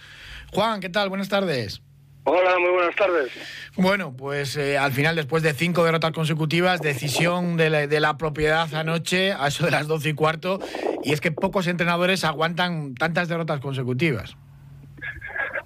Juan, 0.53 0.79
¿qué 0.79 0.89
tal? 0.89 1.09
Buenas 1.09 1.29
tardes. 1.29 1.81
Hola, 2.23 2.59
muy 2.59 2.69
buenas 2.69 2.95
tardes. 2.95 3.31
Bueno, 3.75 4.13
pues 4.15 4.55
eh, 4.57 4.77
al 4.77 4.91
final, 4.91 5.15
después 5.15 5.41
de 5.41 5.53
cinco 5.53 5.83
derrotas 5.83 6.11
consecutivas, 6.11 6.81
decisión 6.81 7.57
de 7.57 7.69
la, 7.69 7.87
de 7.87 7.99
la, 7.99 8.17
propiedad 8.17 8.73
anoche, 8.73 9.31
a 9.33 9.47
eso 9.47 9.65
de 9.65 9.71
las 9.71 9.87
doce 9.87 10.09
y 10.09 10.13
cuarto, 10.13 10.59
y 11.03 11.13
es 11.13 11.21
que 11.21 11.31
pocos 11.31 11.67
entrenadores 11.67 12.23
aguantan 12.23 12.93
tantas 12.95 13.29
derrotas 13.29 13.61
consecutivas. 13.61 14.35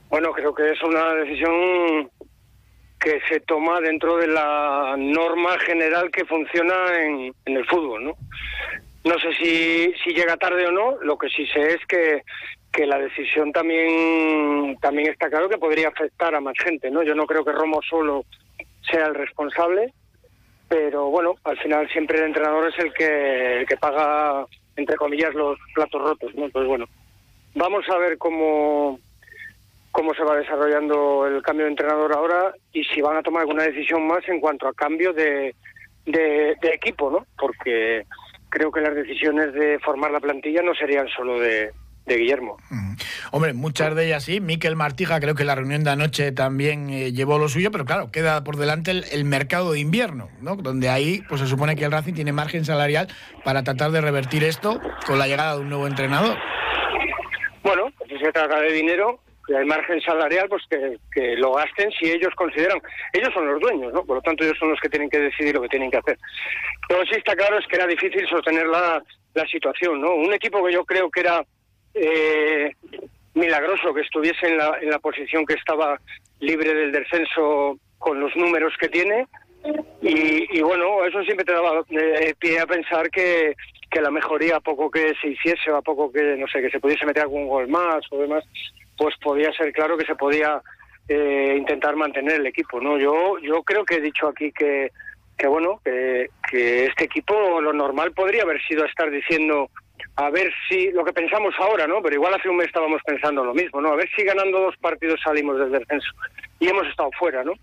Bueno, 0.10 0.32
creo 0.32 0.54
que 0.54 0.72
es 0.72 0.82
una 0.84 1.14
decisión 1.16 2.10
que 3.00 3.20
se 3.28 3.40
toma 3.42 3.82
dentro 3.82 4.18
de 4.18 4.28
la 4.28 4.96
norma 4.98 5.58
general 5.60 6.12
que 6.12 6.24
funciona 6.24 6.74
en, 7.02 7.34
en 7.46 7.58
el 7.58 7.66
fútbol, 7.66 8.06
¿no? 8.06 8.16
no 9.04 9.20
sé 9.20 9.34
si, 9.34 9.94
si 10.04 10.14
llega 10.14 10.38
tarde 10.38 10.66
o 10.68 10.72
no, 10.72 10.98
lo 11.02 11.18
que 11.18 11.30
sí 11.30 11.46
sé 11.48 11.74
es 11.74 11.86
que, 11.88 12.24
que 12.74 12.88
la 12.88 12.98
decisión 12.98 13.52
también, 13.52 14.78
también 14.82 15.12
está 15.12 15.30
claro 15.30 15.48
que 15.48 15.60
podría 15.60 15.90
afectar 15.90 16.34
a 16.34 16.42
más 16.42 16.56
gente, 16.58 16.90
¿no? 16.90 17.04
Yo 17.04 17.14
no 17.14 17.28
creo 17.28 17.46
que 17.46 17.52
Romo 17.52 17.80
solo 17.88 18.26
sea 18.90 19.06
el 19.06 19.14
responsable, 19.14 19.94
pero 20.68 21.06
bueno, 21.12 21.36
al 21.44 21.58
final 21.60 21.88
siempre 21.90 22.18
el 22.18 22.26
entrenador 22.26 22.68
es 22.68 22.80
el 22.84 22.92
que, 22.92 23.60
el 23.60 23.68
que 23.68 23.78
paga, 23.78 24.48
entre 24.76 24.96
comillas, 24.96 25.36
los 25.36 25.60
platos 25.76 26.02
rotos, 26.02 26.34
¿no? 26.34 26.46
Entonces, 26.46 26.68
bueno, 26.68 26.86
vamos 27.54 27.88
a 27.90 27.98
ver 28.00 28.18
cómo, 28.18 29.00
cómo 29.92 30.16
se 30.16 30.24
va 30.24 30.36
desarrollando 30.36 31.28
el 31.28 31.44
cambio 31.44 31.66
de 31.66 31.74
entrenador 31.74 32.12
ahora 32.12 32.56
y 32.72 32.84
si 32.86 33.02
van 33.02 33.18
a 33.18 33.22
tomar 33.22 33.42
alguna 33.42 33.64
decisión 33.64 34.08
más 34.08 34.28
en 34.28 34.40
cuanto 34.40 34.68
a 34.68 34.74
cambio 34.74 35.14
de, 35.14 35.54
de, 36.06 36.58
equipo, 36.74 37.12
¿no? 37.12 37.28
Porque 37.38 38.04
creo 38.50 38.72
que 38.72 38.82
las 38.82 38.96
decisiones 38.96 39.54
de 39.54 39.78
formar 39.78 40.10
la 40.10 40.20
plantilla 40.20 40.64
no 40.64 40.74
serían 40.74 41.08
solo 41.10 41.40
de, 41.40 41.72
de 42.06 42.18
Guillermo. 42.18 42.58
Hombre, 43.32 43.54
muchas 43.54 43.96
de 43.96 44.06
ellas 44.08 44.24
sí. 44.24 44.42
Miquel 44.42 44.76
Martija 44.76 45.20
creo 45.20 45.36
que 45.36 45.44
la 45.44 45.56
reunión 45.56 45.84
de 45.84 45.92
anoche 45.92 46.32
también 46.32 46.90
eh, 46.90 47.12
llevó 47.14 47.40
lo 47.40 47.48
suyo, 47.48 47.72
pero 47.72 47.86
claro, 47.86 48.12
queda 48.12 48.44
por 48.44 48.58
delante 48.58 48.92
el, 48.92 49.26
mercado 49.26 49.72
de 49.72 49.80
invierno, 49.80 50.30
¿no? 50.42 50.56
Donde 50.56 50.90
ahí 50.90 51.24
pues 51.30 51.42
se 51.42 51.48
supone 51.48 51.76
que 51.76 51.86
el 51.86 51.92
Racing 51.92 52.14
tiene 52.14 52.34
margen 52.34 52.66
salarial 52.66 53.08
para 53.44 53.64
tratar 53.64 53.92
de 53.92 54.02
revertir 54.02 54.44
esto 54.44 54.80
con 55.08 55.18
la 55.18 55.28
llegada 55.28 55.56
de 55.56 55.62
un 55.62 55.70
nuevo 55.70 55.88
entrenador. 55.88 56.38
Bueno, 57.64 57.92
pues 57.98 58.12
si 58.12 58.18
se 58.20 58.32
trata 58.32 58.60
de 58.60 58.74
dinero, 58.74 59.20
hay 59.58 59.66
margen 59.66 60.02
salarial, 60.02 60.48
pues 60.50 60.64
que, 60.70 60.98
que, 61.12 61.36
lo 61.38 61.54
gasten 61.54 61.92
si 61.92 62.12
ellos 62.12 62.34
consideran. 62.36 62.80
Ellos 63.14 63.30
son 63.34 63.48
los 63.48 63.60
dueños, 63.60 63.94
¿no? 63.94 64.06
Por 64.06 64.18
lo 64.18 64.22
tanto, 64.22 64.44
ellos 64.44 64.58
son 64.60 64.70
los 64.70 64.80
que 64.80 64.90
tienen 64.90 65.10
que 65.10 65.20
decidir 65.20 65.56
lo 65.56 65.62
que 65.62 65.70
tienen 65.70 65.92
que 65.92 65.98
hacer. 65.98 66.18
Lo 66.90 67.00
que 67.00 67.06
sí 67.08 67.16
está 67.18 67.36
claro 67.36 67.58
es 67.58 67.66
que 67.68 67.76
era 67.78 67.88
difícil 67.88 68.28
sostener 68.28 68.68
la, 68.68 69.02
la 69.34 69.48
situación, 69.48 70.02
¿no? 70.02 70.16
Un 70.16 70.34
equipo 70.34 70.64
que 70.66 70.74
yo 70.74 70.86
creo 70.86 71.10
que 71.10 71.22
era 71.22 71.44
eh, 71.94 72.72
milagroso 73.34 73.94
que 73.94 74.02
estuviese 74.02 74.48
en 74.48 74.58
la, 74.58 74.78
en 74.82 74.90
la 74.90 75.00
posición 75.00 75.46
que 75.46 75.54
estaba 75.54 76.00
libre 76.40 76.74
del 76.74 76.92
descenso 76.92 77.78
con 77.98 78.20
los 78.20 78.36
números 78.36 78.74
que 78.80 78.90
tiene. 78.90 79.28
Y, 80.02 80.62
bueno, 80.62 81.06
eso 81.06 81.24
siempre 81.24 81.46
te 81.46 81.54
daba 81.54 81.84
eh, 81.90 82.36
pie 82.38 82.60
a 82.60 82.68
pensar 82.68 83.10
que, 83.10 83.56
que 83.90 84.02
la 84.02 84.12
mejoría, 84.12 84.58
a 84.58 84.60
poco 84.60 84.92
que 84.92 85.14
se 85.22 85.30
hiciese 85.30 85.72
o 85.72 85.78
a 85.78 85.82
poco 85.82 86.12
que, 86.12 86.36
no 86.36 86.48
sé, 86.48 86.62
que 86.62 86.70
se 86.70 86.82
pudiese 86.82 87.06
meter 87.06 87.24
algún 87.24 87.48
gol 87.48 87.70
más 87.70 88.04
o 88.12 88.18
demás, 88.18 88.44
pues 88.98 89.16
podía 89.24 89.54
ser 89.54 89.72
claro 89.72 89.98
que 89.98 90.06
se 90.06 90.16
podía 90.16 90.62
eh, 91.08 91.56
intentar 91.58 91.96
mantener 91.96 92.42
el 92.42 92.48
equipo. 92.48 92.82
no 92.82 92.98
Yo 92.98 93.38
yo 93.40 93.64
creo 93.64 93.86
que 93.86 93.96
he 93.96 94.02
dicho 94.02 94.28
aquí 94.28 94.52
que, 94.52 94.92
que 95.38 95.48
bueno, 95.48 95.80
que, 95.86 96.28
que 96.50 96.86
este 96.88 97.06
equipo 97.06 97.62
lo 97.62 97.72
normal 97.72 98.12
podría 98.12 98.44
haber 98.44 98.62
sido 98.64 98.84
estar 98.84 99.10
diciendo 99.10 99.70
a 100.16 100.30
ver 100.30 100.52
si 100.70 100.92
lo 100.92 101.04
que 101.04 101.14
pensamos 101.14 101.56
ahora, 101.58 101.88
¿no? 101.88 102.02
Pero 102.02 102.16
igual 102.16 102.34
hace 102.34 102.50
un 102.50 102.58
mes 102.58 102.68
estábamos 102.68 103.02
pensando 103.04 103.44
lo 103.44 103.54
mismo, 103.54 103.82
¿no? 103.82 103.90
A 103.90 103.96
ver 103.96 104.10
si 104.16 104.24
ganando 104.24 104.60
dos 104.60 104.78
partidos 104.78 105.20
salimos 105.24 105.58
del 105.60 105.72
descenso 105.72 106.10
y 106.60 106.68
hemos 106.68 106.88
estado 106.88 107.10
fuera, 107.18 107.44
¿no? 107.44 107.54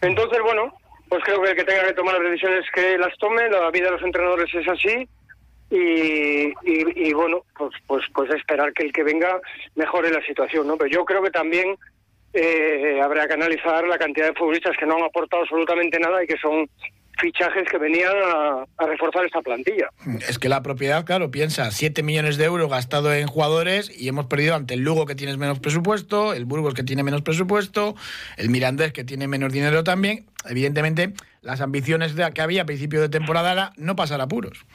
Entonces, 0.00 0.40
bueno, 0.42 0.74
pues 1.08 1.22
creo 1.24 1.40
que 1.42 1.50
el 1.50 1.56
que 1.56 1.64
tenga 1.64 1.86
que 1.86 1.94
tomar 1.94 2.14
las 2.14 2.30
decisiones 2.30 2.64
que 2.74 2.98
las 2.98 3.16
tome, 3.18 3.48
la 3.48 3.70
vida 3.70 3.86
de 3.86 3.92
los 3.92 4.02
entrenadores 4.02 4.52
es 4.52 4.68
así 4.68 5.08
y, 5.70 6.52
y, 6.64 7.12
bueno, 7.14 7.44
pues, 7.56 7.72
pues 7.86 8.04
pues 8.12 8.30
esperar 8.30 8.72
que 8.74 8.84
el 8.84 8.92
que 8.92 9.04
venga 9.04 9.40
mejore 9.74 10.10
la 10.10 10.20
situación, 10.26 10.66
¿no? 10.66 10.76
Pero 10.76 10.90
yo 10.90 11.04
creo 11.04 11.22
que 11.22 11.30
también 11.30 11.78
eh, 12.34 13.00
habrá 13.02 13.26
que 13.26 13.34
analizar 13.34 13.86
la 13.86 13.96
cantidad 13.96 14.26
de 14.26 14.34
futbolistas 14.34 14.76
que 14.76 14.86
no 14.86 14.96
han 14.96 15.04
aportado 15.04 15.42
absolutamente 15.42 15.98
nada 15.98 16.22
y 16.22 16.26
que 16.26 16.36
son 16.38 16.68
fichajes 17.22 17.68
que 17.70 17.78
venían 17.78 18.12
a, 18.24 18.66
reforzar 18.86 19.24
esta 19.24 19.40
plantilla. 19.40 19.88
Es 20.28 20.38
que 20.38 20.48
la 20.48 20.62
propiedad, 20.62 21.06
claro, 21.06 21.30
piensa 21.30 21.70
7 21.70 22.02
millones 22.02 22.36
de 22.36 22.44
euros 22.44 22.68
gastado 22.68 23.14
en 23.14 23.28
jugadores 23.28 23.90
y 23.96 24.08
hemos 24.08 24.26
perdido 24.26 24.56
ante 24.56 24.74
el 24.74 24.80
Lugo 24.80 25.06
que 25.06 25.14
tiene 25.14 25.36
menos 25.36 25.60
presupuesto, 25.60 26.34
el 26.34 26.44
Burgos 26.44 26.74
que 26.74 26.82
tiene 26.82 27.04
menos 27.04 27.22
presupuesto, 27.22 27.94
el 28.36 28.50
Mirandés 28.50 28.92
que 28.92 29.04
tiene 29.04 29.28
menos 29.28 29.52
dinero 29.52 29.84
también. 29.84 30.26
Evidentemente, 30.48 31.12
las 31.40 31.60
ambiciones 31.60 32.14
que 32.34 32.42
había 32.42 32.62
a 32.62 32.66
principio 32.66 33.00
de 33.00 33.08
temporada 33.08 33.52
era 33.52 33.72
no 33.76 33.94
pasar 33.94 34.20
apuros. 34.20 34.66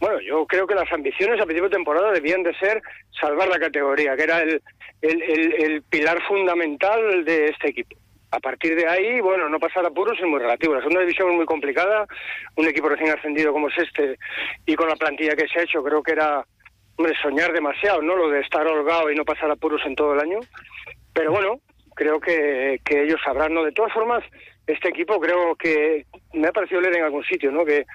Bueno, 0.00 0.20
yo 0.20 0.46
creo 0.46 0.66
que 0.66 0.74
las 0.74 0.90
ambiciones 0.92 1.40
a 1.40 1.44
principio 1.44 1.68
de 1.68 1.76
temporada 1.76 2.10
debían 2.10 2.42
de 2.42 2.54
ser 2.54 2.82
salvar 3.20 3.48
la 3.48 3.58
categoría, 3.58 4.16
que 4.16 4.22
era 4.22 4.42
el, 4.42 4.62
el 5.02 5.82
pilar 5.82 6.22
fundamental 6.26 7.24
de 7.24 7.48
este 7.48 7.68
equipo 7.68 7.96
a 8.34 8.40
partir 8.40 8.74
de 8.74 8.88
ahí, 8.88 9.20
bueno, 9.20 9.48
no 9.48 9.58
pasar 9.58 9.86
apuros 9.86 10.18
es 10.18 10.26
muy 10.26 10.40
relativo. 10.40 10.74
La 10.74 10.80
segunda 10.80 11.00
división 11.00 11.30
es 11.30 11.36
muy 11.36 11.46
complicada, 11.46 12.06
un 12.56 12.66
equipo 12.66 12.88
recién 12.88 13.10
ascendido 13.10 13.52
como 13.52 13.68
es 13.68 13.78
este 13.78 14.18
y 14.66 14.74
con 14.74 14.88
la 14.88 14.96
plantilla 14.96 15.36
que 15.36 15.46
se 15.48 15.60
ha 15.60 15.62
hecho, 15.62 15.82
creo 15.82 16.02
que 16.02 16.12
era 16.12 16.44
hombre, 16.96 17.14
soñar 17.22 17.52
demasiado, 17.52 18.02
¿no? 18.02 18.16
Lo 18.16 18.30
de 18.30 18.40
estar 18.40 18.66
holgado 18.66 19.10
y 19.10 19.16
no 19.16 19.24
pasar 19.24 19.50
apuros 19.50 19.82
en 19.84 19.94
todo 19.94 20.14
el 20.14 20.20
año. 20.20 20.40
Pero 21.12 21.32
bueno, 21.32 21.60
creo 21.94 22.20
que, 22.20 22.80
que 22.84 23.04
ellos 23.04 23.20
sabrán, 23.24 23.54
¿no? 23.54 23.62
De 23.64 23.72
todas 23.72 23.92
formas, 23.92 24.22
este 24.66 24.88
equipo 24.88 25.20
creo 25.20 25.54
que 25.56 26.06
me 26.32 26.48
ha 26.48 26.52
parecido 26.52 26.80
leer 26.80 26.96
en 26.96 27.04
algún 27.04 27.24
sitio, 27.24 27.50
¿no? 27.52 27.64
Que, 27.64 27.86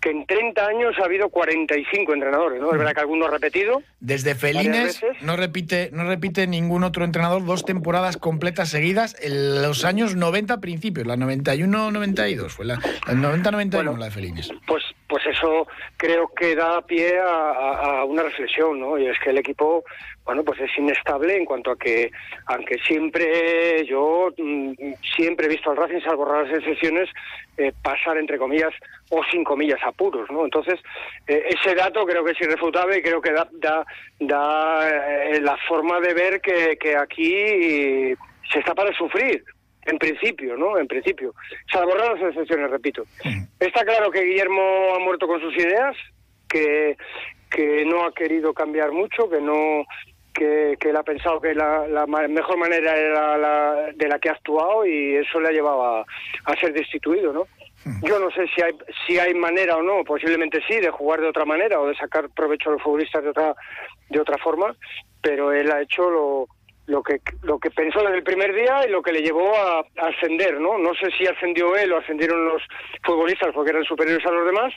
que 0.00 0.10
en 0.10 0.26
30 0.26 0.66
años 0.66 0.94
ha 1.00 1.04
habido 1.04 1.28
45 1.30 2.12
entrenadores, 2.12 2.60
¿no? 2.60 2.70
Es 2.72 2.78
verdad 2.78 2.94
que 2.94 3.00
algunos 3.00 3.30
repetido. 3.30 3.82
Desde 4.00 4.34
Felines 4.34 5.02
no 5.22 5.36
repite, 5.36 5.90
no 5.92 6.04
repite 6.04 6.46
ningún 6.46 6.84
otro 6.84 7.04
entrenador 7.04 7.44
dos 7.44 7.64
temporadas 7.64 8.16
completas 8.16 8.68
seguidas 8.68 9.16
en 9.20 9.62
los 9.62 9.84
años 9.84 10.16
90 10.16 10.60
principios, 10.60 11.06
la 11.06 11.16
91-92, 11.16 12.48
fue 12.50 12.66
la, 12.66 12.76
90-91 12.76 13.96
la 13.96 14.04
de 14.04 14.10
Felines. 14.10 14.50
Pues, 14.66 14.84
pues 15.08 15.24
eso 15.26 15.66
creo 15.96 16.28
que 16.28 16.54
da 16.54 16.82
pie 16.82 17.18
a, 17.18 18.04
una 18.04 18.22
reflexión, 18.22 18.78
¿no? 18.78 18.98
Y 18.98 19.06
es 19.06 19.18
que 19.18 19.30
el 19.30 19.38
equipo, 19.38 19.84
bueno, 20.24 20.44
pues 20.44 20.60
es 20.60 20.70
inestable 20.76 21.36
en 21.36 21.46
cuanto 21.46 21.70
a 21.70 21.78
que, 21.78 22.10
aunque 22.46 22.78
siempre 22.86 23.86
yo 23.86 24.28
mm, 24.36 24.72
siempre 25.16 25.46
he 25.46 25.48
visto 25.48 25.70
al 25.70 25.78
Racing, 25.78 26.00
salvo 26.00 26.26
raras 26.26 26.52
excepciones, 26.52 27.08
eh, 27.56 27.72
pasar 27.82 28.18
entre 28.18 28.38
comillas 28.38 28.72
o 29.08 29.22
sin 29.30 29.44
comillas 29.44 29.80
apuros, 29.82 30.30
¿no? 30.30 30.44
Entonces 30.44 30.78
eh, 31.26 31.42
ese 31.48 31.74
dato 31.74 32.04
creo 32.04 32.22
que 32.22 32.32
es 32.32 32.40
irrefutable 32.40 32.98
y 32.98 33.02
creo 33.02 33.22
que 33.22 33.32
da 33.32 33.48
da, 33.52 33.86
da 34.20 34.88
eh, 34.90 35.40
la 35.40 35.56
forma 35.66 36.00
de 36.00 36.12
ver 36.12 36.40
que, 36.42 36.76
que 36.76 36.96
aquí 36.96 38.14
se 38.52 38.58
está 38.58 38.74
para 38.74 38.94
sufrir 38.96 39.42
en 39.88 39.98
principio, 39.98 40.56
¿no? 40.56 40.78
En 40.78 40.86
principio. 40.86 41.34
Salvo 41.72 41.92
raras 41.94 42.20
excepciones, 42.20 42.70
repito. 42.70 43.04
Está 43.58 43.84
claro 43.84 44.10
que 44.10 44.22
Guillermo 44.22 44.94
ha 44.94 44.98
muerto 44.98 45.26
con 45.26 45.40
sus 45.40 45.56
ideas, 45.56 45.96
que, 46.48 46.96
que 47.50 47.84
no 47.84 48.04
ha 48.04 48.12
querido 48.12 48.52
cambiar 48.52 48.92
mucho, 48.92 49.28
que 49.28 49.40
no 49.40 49.84
que, 50.34 50.76
que 50.78 50.90
él 50.90 50.96
ha 50.96 51.02
pensado 51.02 51.40
que 51.40 51.54
la, 51.54 52.06
mejor 52.28 52.58
manera 52.58 52.96
era 52.96 53.36
la 53.36 53.92
de 53.94 54.08
la 54.08 54.18
que 54.18 54.28
ha 54.28 54.32
actuado 54.32 54.86
y 54.86 55.16
eso 55.16 55.40
le 55.40 55.48
ha 55.48 55.52
llevado 55.52 55.82
a, 55.84 56.56
ser 56.60 56.72
destituido, 56.72 57.32
¿no? 57.32 57.46
Yo 58.02 58.18
no 58.18 58.30
sé 58.30 58.46
si 58.54 58.60
hay 58.60 58.72
si 59.06 59.18
hay 59.18 59.34
manera 59.34 59.76
o 59.76 59.82
no, 59.82 60.04
posiblemente 60.04 60.60
sí, 60.68 60.78
de 60.78 60.90
jugar 60.90 61.20
de 61.20 61.28
otra 61.28 61.44
manera 61.44 61.80
o 61.80 61.86
de 61.86 61.96
sacar 61.96 62.28
provecho 62.30 62.68
a 62.68 62.72
los 62.74 62.82
futbolistas 62.82 63.22
de 63.22 63.30
otra 63.30 63.54
de 64.10 64.20
otra 64.20 64.36
forma, 64.38 64.74
pero 65.22 65.52
él 65.52 65.70
ha 65.70 65.80
hecho 65.80 66.10
lo, 66.10 66.48
lo 66.88 67.02
que 67.02 67.20
lo 67.42 67.58
que 67.58 67.70
pensó 67.70 68.00
desde 68.00 68.16
el 68.16 68.22
primer 68.22 68.54
día 68.54 68.86
y 68.86 68.90
lo 68.90 69.02
que 69.02 69.12
le 69.12 69.20
llevó 69.20 69.54
a, 69.54 69.84
ascender, 70.08 70.58
¿no? 70.58 70.78
No 70.78 70.94
sé 70.94 71.10
si 71.16 71.26
ascendió 71.26 71.76
él 71.76 71.92
o 71.92 71.98
ascendieron 71.98 72.46
los 72.46 72.62
futbolistas 73.04 73.50
porque 73.54 73.70
eran 73.70 73.84
superiores 73.84 74.26
a 74.26 74.32
los 74.32 74.46
demás, 74.46 74.72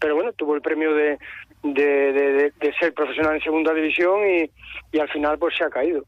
pero 0.00 0.16
bueno, 0.16 0.32
tuvo 0.32 0.54
el 0.54 0.62
premio 0.62 0.94
de, 0.94 1.18
de, 1.62 2.74
ser 2.80 2.94
profesional 2.94 3.36
en 3.36 3.42
segunda 3.42 3.74
división 3.74 4.20
y, 4.26 4.50
y, 4.92 4.98
al 4.98 5.08
final 5.10 5.38
pues 5.38 5.54
se 5.56 5.64
ha 5.64 5.70
caído. 5.70 6.04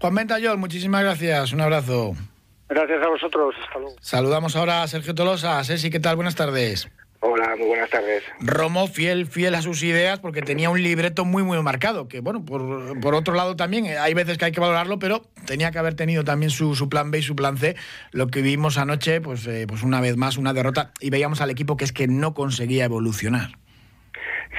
Juan 0.00 0.14
Ventayol, 0.14 0.58
muchísimas 0.58 1.02
gracias, 1.02 1.52
un 1.52 1.60
abrazo. 1.60 2.12
Gracias 2.68 3.04
a 3.04 3.08
vosotros, 3.08 3.54
Saludamos 4.00 4.56
ahora 4.56 4.82
a 4.82 4.88
Sergio 4.88 5.14
Tolosa. 5.14 5.62
Ceci, 5.62 5.90
¿qué 5.90 6.00
tal? 6.00 6.16
Buenas 6.16 6.36
tardes. 6.36 6.88
Hola, 7.24 7.54
muy 7.56 7.68
buenas 7.68 7.88
tardes. 7.88 8.24
Romo, 8.40 8.88
fiel, 8.88 9.26
fiel 9.26 9.54
a 9.54 9.62
sus 9.62 9.84
ideas, 9.84 10.18
porque 10.18 10.42
tenía 10.42 10.70
un 10.70 10.82
libreto 10.82 11.24
muy, 11.24 11.44
muy 11.44 11.56
marcado, 11.62 12.08
que 12.08 12.18
bueno, 12.18 12.44
por, 12.44 13.00
por 13.00 13.14
otro 13.14 13.34
lado 13.34 13.54
también, 13.54 13.86
eh, 13.86 13.96
hay 13.96 14.12
veces 14.12 14.38
que 14.38 14.46
hay 14.46 14.50
que 14.50 14.58
valorarlo, 14.58 14.98
pero 14.98 15.22
tenía 15.46 15.70
que 15.70 15.78
haber 15.78 15.94
tenido 15.94 16.24
también 16.24 16.50
su, 16.50 16.74
su 16.74 16.88
plan 16.88 17.12
B 17.12 17.18
y 17.18 17.22
su 17.22 17.36
plan 17.36 17.58
C. 17.58 17.76
Lo 18.10 18.26
que 18.26 18.42
vimos 18.42 18.76
anoche, 18.76 19.20
pues, 19.20 19.46
eh, 19.46 19.66
pues 19.68 19.84
una 19.84 20.00
vez 20.00 20.16
más, 20.16 20.36
una 20.36 20.52
derrota, 20.52 20.90
y 20.98 21.10
veíamos 21.10 21.40
al 21.40 21.50
equipo 21.50 21.76
que 21.76 21.84
es 21.84 21.92
que 21.92 22.08
no 22.08 22.34
conseguía 22.34 22.86
evolucionar. 22.86 23.50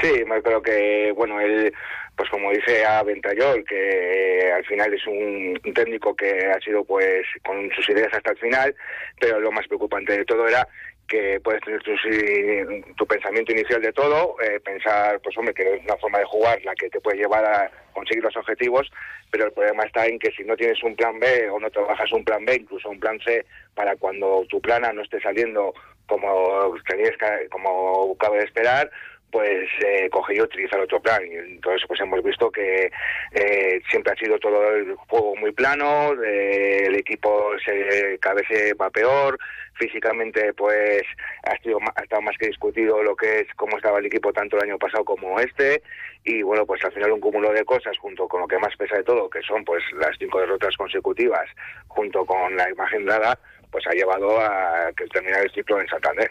Sí, 0.01 0.23
me 0.25 0.41
creo 0.41 0.61
que, 0.61 1.11
bueno, 1.17 1.41
él 1.41 1.73
pues 2.15 2.29
como 2.29 2.51
dice 2.51 2.85
a 2.85 3.01
Ventayol, 3.03 3.63
que 3.65 4.51
al 4.55 4.63
final 4.65 4.93
es 4.93 5.05
un, 5.07 5.59
técnico 5.73 6.15
que 6.15 6.45
ha 6.45 6.59
sido 6.59 6.83
pues 6.83 7.25
con 7.43 7.69
sus 7.71 7.89
ideas 7.89 8.13
hasta 8.13 8.31
el 8.31 8.37
final, 8.37 8.75
pero 9.19 9.39
lo 9.39 9.51
más 9.51 9.67
preocupante 9.67 10.17
de 10.17 10.25
todo 10.25 10.47
era 10.47 10.67
que 11.07 11.39
puedes 11.41 11.61
tener 11.61 11.81
tu, 11.83 13.05
pensamiento 13.05 13.51
inicial 13.51 13.81
de 13.81 13.93
todo, 13.93 14.35
eh, 14.41 14.59
pensar, 14.59 15.19
pues 15.21 15.37
hombre, 15.37 15.53
que 15.53 15.75
es 15.75 15.83
una 15.83 15.97
forma 15.97 16.19
de 16.19 16.25
jugar 16.25 16.59
la 16.63 16.73
que 16.75 16.89
te 16.89 16.99
puede 17.01 17.17
llevar 17.17 17.45
a 17.45 17.69
conseguir 17.93 18.23
los 18.23 18.35
objetivos, 18.35 18.91
pero 19.29 19.45
el 19.45 19.51
problema 19.51 19.83
está 19.83 20.05
en 20.07 20.17
que 20.17 20.31
si 20.31 20.43
no 20.43 20.55
tienes 20.55 20.81
un 20.83 20.95
plan 20.95 21.19
B 21.19 21.49
o 21.49 21.59
no 21.59 21.69
trabajas 21.69 22.11
un 22.11 22.23
plan 22.23 22.45
B, 22.45 22.55
incluso 22.55 22.89
un 22.89 22.99
plan 22.99 23.19
C, 23.19 23.45
para 23.75 23.95
cuando 23.95 24.45
tu 24.49 24.61
plana 24.61 24.93
no 24.93 25.01
esté 25.01 25.19
saliendo 25.21 25.73
como 26.07 26.75
tenías 26.87 27.15
como 27.49 28.15
cabe 28.17 28.43
esperar, 28.43 28.91
pues 29.33 29.67
eh, 29.83 30.07
coge 30.11 30.35
y 30.35 30.41
utiliza 30.41 30.77
el 30.77 30.83
otro 30.83 31.01
plan. 31.01 31.19
Y 31.25 31.33
entonces 31.33 31.81
pues 31.87 31.99
hemos 31.99 32.23
visto 32.23 32.51
que 32.51 32.91
eh, 33.31 33.81
siempre 33.89 34.13
ha 34.13 34.15
sido 34.15 34.37
todo 34.37 34.75
el 34.75 34.93
juego 34.95 35.35
muy 35.35 35.51
plano, 35.51 36.13
eh, 36.23 36.85
el 36.85 36.95
equipo 36.95 37.51
se, 37.65 38.19
cada 38.19 38.35
vez 38.35 38.75
va 38.79 38.91
peor, 38.91 39.39
físicamente 39.73 40.53
pues 40.53 41.01
ha, 41.45 41.57
sido, 41.63 41.79
ha 41.95 42.03
estado 42.03 42.21
más 42.21 42.37
que 42.37 42.45
discutido 42.45 43.01
lo 43.01 43.15
que 43.15 43.39
es 43.39 43.47
cómo 43.55 43.75
estaba 43.75 43.97
el 43.97 44.05
equipo 44.05 44.31
tanto 44.31 44.55
el 44.57 44.69
año 44.69 44.77
pasado 44.77 45.03
como 45.03 45.39
este 45.39 45.81
y 46.23 46.43
bueno 46.43 46.67
pues 46.67 46.85
al 46.85 46.91
final 46.91 47.11
un 47.11 47.19
cúmulo 47.19 47.51
de 47.51 47.65
cosas 47.65 47.97
junto 47.97 48.27
con 48.27 48.41
lo 48.41 48.47
que 48.47 48.59
más 48.59 48.75
pesa 48.77 48.97
de 48.97 49.03
todo 49.03 49.27
que 49.31 49.41
son 49.41 49.65
pues 49.65 49.83
las 49.97 50.15
cinco 50.19 50.39
derrotas 50.39 50.77
consecutivas 50.77 51.49
junto 51.87 52.23
con 52.23 52.55
la 52.55 52.69
imagen 52.69 53.05
dada 53.05 53.37
pues 53.71 53.83
ha 53.87 53.93
llevado 53.93 54.39
a 54.39 54.91
que 54.95 55.07
terminar 55.07 55.43
el 55.43 55.51
ciclo 55.51 55.81
en 55.81 55.87
Santander 55.87 56.29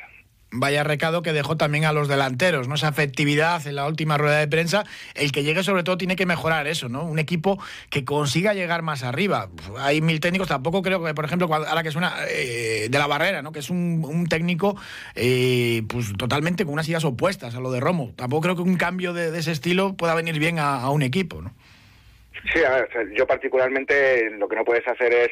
vaya 0.52 0.84
recado 0.84 1.22
que 1.22 1.32
dejó 1.32 1.56
también 1.56 1.84
a 1.84 1.92
los 1.92 2.08
delanteros, 2.08 2.68
¿no? 2.68 2.74
Esa 2.74 2.88
efectividad 2.88 3.66
en 3.66 3.74
la 3.74 3.86
última 3.86 4.18
rueda 4.18 4.38
de 4.38 4.46
prensa. 4.46 4.84
El 5.14 5.32
que 5.32 5.42
llegue, 5.42 5.62
sobre 5.62 5.82
todo, 5.82 5.96
tiene 5.96 6.14
que 6.14 6.26
mejorar 6.26 6.66
eso, 6.66 6.88
¿no? 6.88 7.04
Un 7.04 7.18
equipo 7.18 7.58
que 7.90 8.04
consiga 8.04 8.54
llegar 8.54 8.82
más 8.82 9.02
arriba. 9.02 9.48
Hay 9.78 10.00
mil 10.00 10.20
técnicos, 10.20 10.48
tampoco 10.48 10.82
creo 10.82 11.02
que, 11.02 11.14
por 11.14 11.24
ejemplo, 11.24 11.52
ahora 11.52 11.82
que 11.82 11.88
es 11.88 11.96
una 11.96 12.14
eh, 12.28 12.88
de 12.90 12.98
la 12.98 13.06
barrera, 13.06 13.42
¿no? 13.42 13.50
Que 13.50 13.60
es 13.60 13.70
un, 13.70 14.26
técnico 14.28 14.76
eh, 15.14 15.82
pues 15.88 16.12
totalmente 16.16 16.64
con 16.64 16.74
unas 16.74 16.88
ideas 16.88 17.04
opuestas 17.04 17.54
a 17.54 17.60
lo 17.60 17.72
de 17.72 17.80
Romo. 17.80 18.12
Tampoco 18.14 18.42
creo 18.42 18.56
que 18.56 18.62
un 18.62 18.76
cambio 18.76 19.12
de, 19.12 19.36
ese 19.36 19.52
estilo 19.52 19.94
pueda 19.96 20.14
venir 20.14 20.38
bien 20.38 20.58
a, 20.58 20.88
un 20.90 21.02
equipo, 21.02 21.40
¿no? 21.40 21.52
Sí, 22.52 22.62
a 22.64 22.70
ver, 22.70 22.88
yo 23.16 23.26
particularmente 23.26 24.30
lo 24.30 24.48
que 24.48 24.56
no 24.56 24.64
puedes 24.64 24.86
hacer 24.86 25.12
es 25.12 25.30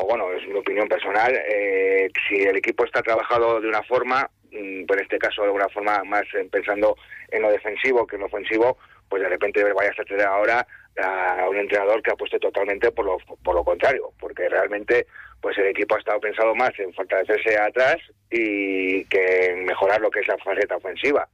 o 0.00 0.06
bueno, 0.06 0.32
es 0.32 0.46
mi 0.46 0.54
opinión 0.54 0.88
personal, 0.88 1.34
eh, 1.34 2.08
si 2.28 2.36
el 2.36 2.56
equipo 2.56 2.84
está 2.84 3.02
trabajado 3.02 3.60
de 3.60 3.68
una 3.68 3.82
forma, 3.82 4.30
Mm, 4.50 4.86
por 4.86 5.00
este 5.00 5.18
caso 5.18 5.42
de 5.42 5.48
alguna 5.48 5.68
forma 5.68 6.02
más 6.04 6.24
eh, 6.34 6.48
pensando 6.50 6.96
en 7.30 7.42
lo 7.42 7.50
defensivo 7.50 8.06
que 8.06 8.16
en 8.16 8.20
lo 8.20 8.26
ofensivo, 8.26 8.78
pues 9.08 9.22
de 9.22 9.28
repente 9.28 9.62
vayas 9.72 9.98
a 9.98 10.04
tener 10.04 10.26
ahora 10.26 10.66
a 11.02 11.48
un 11.48 11.56
entrenador 11.56 12.02
que 12.02 12.10
apueste 12.10 12.38
totalmente 12.38 12.90
por 12.90 13.04
lo, 13.04 13.18
por 13.44 13.54
lo 13.54 13.62
contrario, 13.62 14.12
porque 14.18 14.48
realmente 14.48 15.06
pues 15.40 15.56
el 15.58 15.66
equipo 15.66 15.94
ha 15.94 15.98
estado 15.98 16.20
pensado 16.20 16.54
más 16.54 16.72
en 16.78 16.92
fortalecerse 16.92 17.58
atrás 17.58 17.96
y 18.30 19.04
que 19.04 19.46
en 19.46 19.64
mejorar 19.64 20.00
lo 20.00 20.10
que 20.10 20.20
es 20.20 20.28
la 20.28 20.38
faceta 20.38 20.76
ofensiva. 20.76 21.28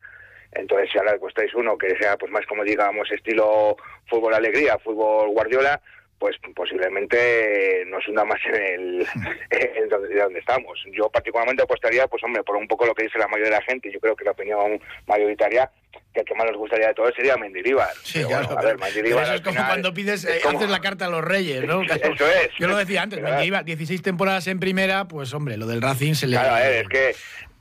Entonces, 0.53 0.91
si 0.93 0.99
ahora 0.99 1.13
le 1.13 1.21
costáis 1.21 1.55
uno 1.55 1.79
que 1.79 1.97
sea 1.97 2.17
pues 2.17 2.31
más 2.31 2.45
como 2.47 2.63
digamos 2.65 3.11
estilo 3.11 3.77
fútbol 4.09 4.35
alegría, 4.35 4.79
fútbol 4.79 5.31
guardiola, 5.31 5.81
pues 6.19 6.37
posiblemente 6.55 7.85
nos 7.87 8.07
hunda 8.09 8.25
más 8.25 8.41
en 8.47 8.55
el 8.55 9.07
en 9.51 9.89
donde, 9.89 10.39
estamos. 10.39 10.79
Yo 10.93 11.11
particularmente 11.11 11.63
apostaría, 11.63 12.07
pues 12.07 12.23
hombre, 12.25 12.43
por 12.43 12.57
un 12.57 12.67
poco 12.67 12.87
lo 12.87 12.95
que 12.95 13.05
dice 13.05 13.19
la 13.19 13.29
mayoría 13.29 13.53
de 13.53 13.59
la 13.59 13.63
gente, 13.63 13.91
yo 13.93 14.01
creo 14.01 14.17
que 14.17 14.25
la 14.25 14.31
opinión 14.31 14.81
mayoritaria, 15.07 15.71
que 16.13 16.21
el 16.21 16.27
que 16.27 16.35
más 16.35 16.47
nos 16.47 16.57
gustaría 16.57 16.89
de 16.89 16.95
todo 16.95 17.11
sería 17.15 17.37
Mendilibar. 17.37 17.93
Sí, 18.03 18.25
claro, 18.25 18.59
a 18.59 18.63
ver, 18.63 18.79
Mendilibar 18.79 19.25
eso 19.25 19.35
es 19.35 19.41
como 19.41 19.57
cuando 19.67 19.93
pides, 19.93 20.25
eh, 20.25 20.41
haces 20.45 20.71
la 20.71 20.81
carta 20.81 21.07
a 21.07 21.09
los 21.09 21.25
reyes, 21.25 21.65
¿no? 21.65 21.83
eso 21.83 22.27
es. 22.27 22.51
Yo 22.59 22.69
lo 22.69 22.77
decía 22.77 23.03
antes, 23.03 23.21
Mendilibar, 23.21 23.65
16 23.65 24.03
temporadas 24.03 24.47
en 24.47 24.61
primera, 24.61 25.07
pues 25.07 25.35
hombre, 25.35 25.57
lo 25.57 25.67
del 25.67 25.83
Racing 25.83 26.15
se 26.15 26.27
le... 26.27 26.37
Claro, 26.37 26.55
a 26.55 26.61
ver, 26.61 26.73
es 26.83 26.89
que 26.89 27.15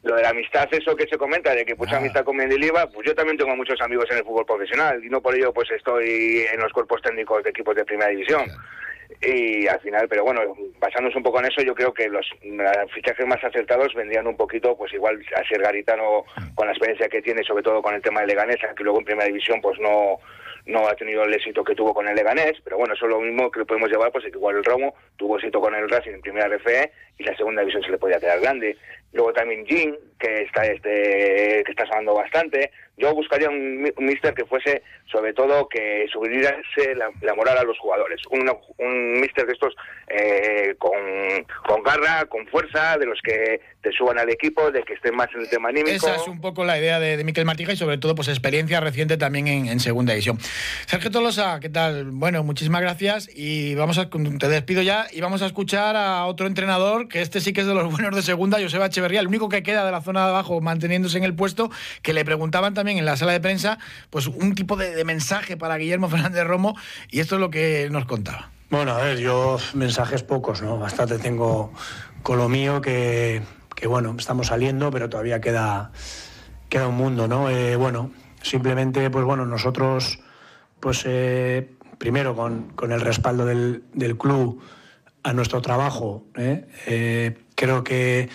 lo 0.04 0.16
de 0.16 0.22
la 0.22 0.30
amistad, 0.30 0.68
eso 0.72 0.96
que 0.96 1.08
se 1.08 1.18
comenta, 1.18 1.56
de 1.56 1.66
que 1.66 1.76
mucha 1.76 1.98
amistad 1.98 2.26
con 2.26 2.36
Mendilibar, 2.36 2.90
pues 2.92 3.08
yo 3.08 3.16
también 3.16 3.38
tengo 3.38 3.56
muchos 3.56 3.80
amigos 3.82 4.06
en 4.12 4.18
el 4.18 4.24
fútbol 4.24 4.46
profesional 4.46 5.04
y 5.04 5.10
no 5.10 5.22
por 5.22 5.34
ello 5.36 5.54
pues 5.54 5.72
estoy 5.72 6.46
en 6.52 6.60
los 6.60 6.74
cuerpos 6.74 7.02
técnicos 7.02 7.42
de 7.44 7.50
equipos 7.50 7.76
de 7.76 7.86
primera 7.86 8.10
división. 8.10 8.44
Y 9.22 9.68
al 9.68 9.80
final, 9.80 10.08
pero 10.10 10.24
bueno, 10.24 10.42
basándonos 10.80 11.16
un 11.16 11.24
poco 11.24 11.40
en 11.40 11.46
eso, 11.46 11.62
yo 11.62 11.74
creo 11.74 11.94
que 11.94 12.10
los 12.10 12.28
fichajes 12.94 13.26
más 13.26 13.42
acertados 13.44 13.94
vendrían 13.94 14.28
un 14.28 14.36
poquito, 14.36 14.76
pues 14.76 14.92
igual 14.94 15.24
a 15.36 15.48
ser 15.48 15.62
Garitano 15.62 16.26
con 16.56 16.68
la 16.68 16.74
experiencia 16.74 17.08
que 17.08 17.22
tiene, 17.22 17.44
sobre 17.44 17.64
todo 17.64 17.82
con 17.82 17.94
el 17.94 18.02
tema 18.02 18.22
de 18.22 18.28
Leganés, 18.28 18.58
que 18.76 18.84
luego 18.84 19.00
en 19.00 19.06
primera 19.06 19.28
división 19.28 19.62
pues 19.62 19.80
no 19.80 20.20
no 20.66 20.88
ha 20.88 20.96
tenido 20.96 21.24
el 21.24 21.34
éxito 21.34 21.64
que 21.64 21.76
tuvo 21.76 21.94
con 21.94 22.08
el 22.08 22.16
Leganés, 22.16 22.54
pero 22.64 22.78
bueno, 22.78 22.94
eso 22.94 23.06
es 23.06 23.12
lo 23.12 23.20
mismo 23.20 23.52
que 23.52 23.66
podemos 23.66 23.90
llevar, 23.90 24.12
pues 24.12 24.26
igual 24.26 24.58
el 24.58 24.64
Romo 24.64 24.96
tuvo 25.18 25.38
éxito 25.38 25.60
con 25.60 25.76
el 25.76 25.90
Racing 25.90 26.12
en 26.12 26.22
primera 26.22 26.48
RFE 26.48 26.92
y 27.18 27.24
la 27.24 27.36
segunda 27.36 27.62
división 27.62 27.84
se 27.84 27.92
le 27.92 27.98
podía 27.98 28.20
quedar 28.20 28.40
grande. 28.40 28.78
Luego 29.12 29.34
también 29.34 29.66
Jin, 29.66 29.96
que 30.20 30.44
está 30.44 30.66
este 30.66 31.64
que 31.64 31.72
está 31.72 31.86
sonando 31.86 32.16
bastante. 32.16 32.72
Yo 32.98 33.14
buscaría 33.14 33.50
un, 33.50 33.92
mister 33.98 34.34
que 34.34 34.46
fuese, 34.46 34.84
sobre 35.12 35.34
todo, 35.34 35.68
que 35.68 36.06
subiese 36.12 36.96
la, 36.96 37.34
moral 37.36 37.58
a 37.58 37.64
los 37.64 37.78
jugadores. 37.80 38.22
Un, 38.30 38.52
un 38.78 39.20
mister 39.20 39.48
de 39.48 39.54
estos 39.54 39.74
eh, 40.08 40.76
con, 40.78 40.92
con 41.66 41.82
garra, 41.82 42.26
con 42.26 42.46
fuerza, 42.48 42.98
de 42.98 43.08
los 43.08 43.20
que 43.24 43.62
te 43.82 43.92
suban 43.92 44.20
al 44.20 44.30
equipo, 44.30 44.72
de 44.72 44.84
que 44.84 44.94
estén 44.94 45.16
más 45.16 45.28
en 45.34 45.42
el 45.42 45.50
tema 45.50 45.70
anímico. 45.70 45.96
Esa 45.96 46.16
es 46.16 46.28
un 46.28 46.40
poco 46.40 46.64
la 46.64 46.78
idea 46.78 47.00
de, 47.00 47.18
de 47.18 47.24
Miquel 47.24 47.46
Martija 47.46 47.74
y 47.74 47.78
sobre 47.78 47.98
todo 47.98 48.14
pues 48.16 48.28
experiencia 48.28 48.80
reciente 48.80 49.18
también 49.18 49.48
en, 49.48 49.80
segunda 49.80 50.14
división. 50.14 50.38
Sergio 50.86 51.10
Tolosa, 51.10 51.60
¿qué 51.60 51.70
tal? 51.70 52.12
Bueno, 52.12 52.44
muchísimas 52.44 52.82
gracias 52.82 53.30
y 53.34 53.76
vamos 53.76 53.98
a 53.98 54.10
te 54.10 54.48
despido 54.48 54.82
ya 54.82 55.08
y 55.12 55.20
vamos 55.20 55.42
a 55.42 55.48
escuchar 55.48 55.96
a 55.96 56.26
otro 56.26 56.48
entrenador 56.48 57.08
que 57.08 57.22
este 57.22 57.42
sí 57.42 57.54
que 57.54 57.62
es 57.62 57.68
de 57.68 57.74
los 57.74 57.92
buenos 57.92 58.16
de 58.16 58.22
segunda, 58.22 58.62
Joseba 58.62 58.86
Echeverría, 58.86 59.20
el 59.20 59.28
único 59.28 59.50
que 59.50 59.64
queda 59.64 59.86
de 59.86 59.92
la 59.92 60.02
zona 60.02 60.24
de 60.24 60.30
abajo 60.30 60.62
manteniéndose 60.62 61.18
en 61.18 61.24
el 61.24 61.34
puesto, 61.34 61.72
que 62.02 62.14
le 62.14 62.24
preguntaban 62.24 62.74
también 62.74 62.83
en 62.88 63.06
la 63.06 63.18
sala 63.18 63.32
de 63.32 63.40
prensa 63.40 63.78
pues 64.10 64.28
un 64.28 64.56
tipo 64.56 64.76
de, 64.76 65.04
mensaje 65.06 65.58
para 65.58 65.78
Guillermo 65.78 66.10
Fernández 66.10 66.44
Romo 66.46 66.76
y 67.10 67.20
esto 67.20 67.36
es 67.36 67.42
lo 67.42 67.50
que 67.50 67.90
nos 67.92 68.06
contaba. 68.06 68.52
Bueno, 68.70 68.94
a 68.94 68.98
ver, 68.98 69.20
yo 69.20 69.60
mensajes 69.76 70.24
pocos, 70.24 70.62
¿no? 70.62 70.80
Bastante 70.80 71.20
tengo 71.20 71.72
con 72.24 72.38
lo 72.38 72.50
mío 72.50 72.82
que 72.82 73.42
que 73.84 73.88
bueno, 73.88 74.16
estamos 74.18 74.48
saliendo, 74.48 74.92
pero 74.92 75.10
todavía 75.10 75.42
queda, 75.42 75.92
queda 76.70 76.88
un 76.88 76.96
mundo, 76.96 77.28
¿no? 77.28 77.50
Eh, 77.50 77.76
bueno, 77.76 78.12
simplemente, 78.42 79.10
pues 79.10 79.26
bueno, 79.26 79.46
nosotros, 79.46 80.20
pues 80.80 81.04
eh, 81.06 81.70
primero 81.98 82.36
con, 82.36 82.74
el 82.82 83.02
respaldo 83.02 83.46
del, 83.46 83.84
club 84.18 84.62
a 85.24 85.34
nuestro 85.34 85.62
trabajo, 85.62 86.24
¿eh? 86.36 87.36
creo 87.56 87.84
que, 87.84 88.30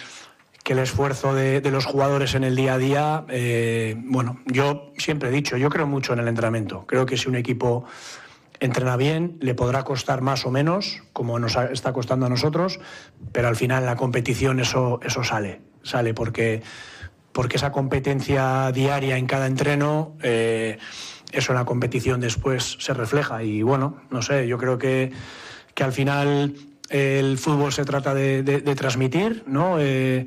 que, 0.68 0.74
el 0.74 0.80
esfuerzo 0.80 1.34
de, 1.34 1.62
los 1.70 1.86
jugadores 1.86 2.34
en 2.34 2.44
el 2.44 2.54
día 2.54 2.74
a 2.74 2.78
día, 2.78 3.24
bueno, 4.04 4.40
yo 4.44 4.92
siempre 4.98 5.30
he 5.30 5.32
dicho, 5.32 5.56
yo 5.56 5.70
creo 5.70 5.86
mucho 5.86 6.12
en 6.12 6.18
el 6.18 6.28
entrenamiento, 6.28 6.84
creo 6.86 7.06
que 7.06 7.16
si 7.16 7.28
un 7.28 7.36
equipo 7.36 7.86
entrena 8.60 8.96
bien, 8.96 9.38
le 9.40 9.54
podrá 9.54 9.84
costar 9.84 10.20
más 10.20 10.44
o 10.44 10.50
menos, 10.50 11.02
como 11.12 11.38
nos 11.38 11.56
está 11.56 11.92
costando 11.92 12.26
a 12.26 12.28
nosotros, 12.28 12.80
pero 13.32 13.48
al 13.48 13.56
final 13.56 13.82
en 13.82 13.86
la 13.86 13.96
competición 13.96 14.60
eso, 14.60 15.00
eso 15.02 15.24
sale, 15.24 15.60
sale 15.82 16.14
porque, 16.14 16.62
porque 17.32 17.56
esa 17.56 17.72
competencia 17.72 18.70
diaria 18.72 19.16
en 19.16 19.26
cada 19.26 19.46
entreno, 19.46 20.16
eh, 20.22 20.78
eso 21.32 21.52
en 21.52 21.58
la 21.58 21.64
competición 21.64 22.20
después 22.20 22.76
se 22.80 22.94
refleja. 22.94 23.42
Y 23.42 23.62
bueno, 23.62 24.02
no 24.10 24.22
sé, 24.22 24.46
yo 24.48 24.58
creo 24.58 24.78
que, 24.78 25.12
que 25.74 25.84
al 25.84 25.92
final 25.92 26.54
el 26.88 27.38
fútbol 27.38 27.72
se 27.72 27.84
trata 27.84 28.14
de, 28.14 28.42
transmitir, 28.74 29.44
¿no? 29.46 29.76
Eh, 29.78 30.26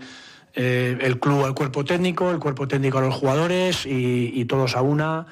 eh, 0.54 0.98
el 1.02 1.20
club 1.20 1.46
al 1.46 1.54
cuerpo 1.54 1.86
técnico, 1.86 2.32
el 2.32 2.40
cuerpo 2.40 2.68
técnico 2.68 2.98
a 2.98 3.02
los 3.02 3.16
jugadores 3.16 3.86
y, 3.86 4.46
todos 4.46 4.76
a 4.76 4.82
una 4.82 5.28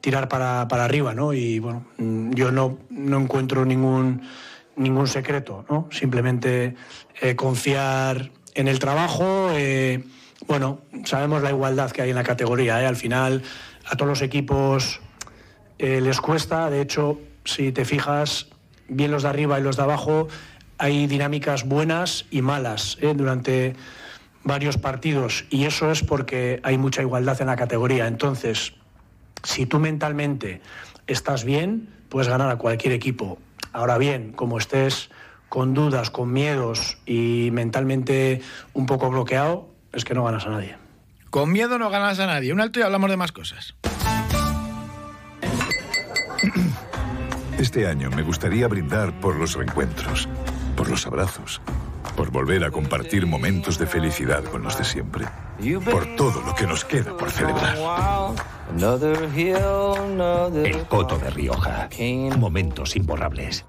tirar 0.00 0.28
para, 0.28 0.62
arriba, 0.62 1.14
¿no? 1.14 1.32
Y 1.32 1.58
bueno, 1.58 1.86
mm, 1.98 2.32
yo 2.32 2.50
no, 2.50 2.78
no 2.90 3.18
encuentro 3.18 3.64
ningún, 3.64 4.22
ningún 4.76 5.06
secreto, 5.06 5.64
¿no? 5.68 5.88
Simplemente 5.90 6.74
eh, 7.20 7.36
confiar 7.36 8.30
en 8.54 8.68
el 8.68 8.78
trabajo. 8.78 9.50
Eh, 9.52 10.04
bueno, 10.46 10.80
sabemos 11.04 11.42
la 11.42 11.50
igualdad 11.50 11.90
que 11.90 12.02
hay 12.02 12.10
en 12.10 12.16
la 12.16 12.24
categoría, 12.24 12.82
¿eh? 12.82 12.86
Al 12.86 12.96
final 12.96 13.42
a 13.86 13.96
todos 13.96 14.08
los 14.08 14.22
equipos 14.22 15.00
les 15.78 16.20
cuesta, 16.20 16.70
de 16.70 16.80
hecho, 16.80 17.20
si 17.44 17.70
te 17.70 17.84
fijas, 17.84 18.48
bien 18.88 19.12
los 19.12 19.22
de 19.22 19.28
arriba 19.28 19.60
y 19.60 19.62
los 19.62 19.76
de 19.76 19.84
abajo, 19.84 20.26
hay 20.78 21.06
dinámicas 21.06 21.64
buenas 21.64 22.26
y 22.30 22.42
malas 22.42 22.98
durante 23.00 23.74
varios 24.44 24.78
partidos 24.78 25.44
y 25.50 25.64
eso 25.64 25.90
es 25.90 26.02
porque 26.02 26.60
hay 26.62 26.78
mucha 26.78 27.02
igualdad 27.02 27.40
en 27.40 27.48
la 27.48 27.56
categoría. 27.56 28.06
Entonces, 28.06 28.74
si 29.42 29.66
tú 29.66 29.78
mentalmente 29.78 30.60
estás 31.06 31.44
bien, 31.44 31.88
puedes 32.08 32.28
ganar 32.28 32.50
a 32.50 32.56
cualquier 32.56 32.92
equipo. 32.92 33.38
Ahora 33.72 33.98
bien, 33.98 34.32
como 34.32 34.58
estés 34.58 35.10
con 35.48 35.74
dudas, 35.74 36.10
con 36.10 36.32
miedos 36.32 36.98
y 37.06 37.50
mentalmente 37.52 38.40
un 38.72 38.86
poco 38.86 39.10
bloqueado, 39.10 39.68
es 39.92 40.04
que 40.04 40.14
no 40.14 40.24
ganas 40.24 40.46
a 40.46 40.50
nadie. 40.50 40.76
Con 41.30 41.52
miedo 41.52 41.78
no 41.78 41.90
ganas 41.90 42.18
a 42.20 42.26
nadie. 42.26 42.52
Un 42.52 42.60
alto 42.60 42.80
y 42.80 42.82
hablamos 42.82 43.10
de 43.10 43.16
más 43.16 43.32
cosas. 43.32 43.74
Este 47.58 47.86
año 47.86 48.08
me 48.10 48.22
gustaría 48.22 48.68
brindar 48.68 49.18
por 49.20 49.36
los 49.36 49.54
reencuentros, 49.54 50.28
por 50.78 50.88
los 50.88 51.06
abrazos, 51.08 51.60
por 52.16 52.30
volver 52.30 52.62
a 52.62 52.70
compartir 52.70 53.26
momentos 53.26 53.78
de 53.78 53.86
felicidad 53.86 54.44
con 54.44 54.62
los 54.62 54.78
de 54.78 54.84
siempre, 54.84 55.26
por 55.84 56.14
todo 56.14 56.40
lo 56.40 56.54
que 56.54 56.68
nos 56.68 56.84
queda 56.84 57.16
por 57.16 57.32
celebrar. 57.32 57.76
El 60.64 60.86
Coto 60.86 61.18
de 61.18 61.30
Rioja. 61.30 61.88
Momentos 62.38 62.94
imborrables. 62.94 63.66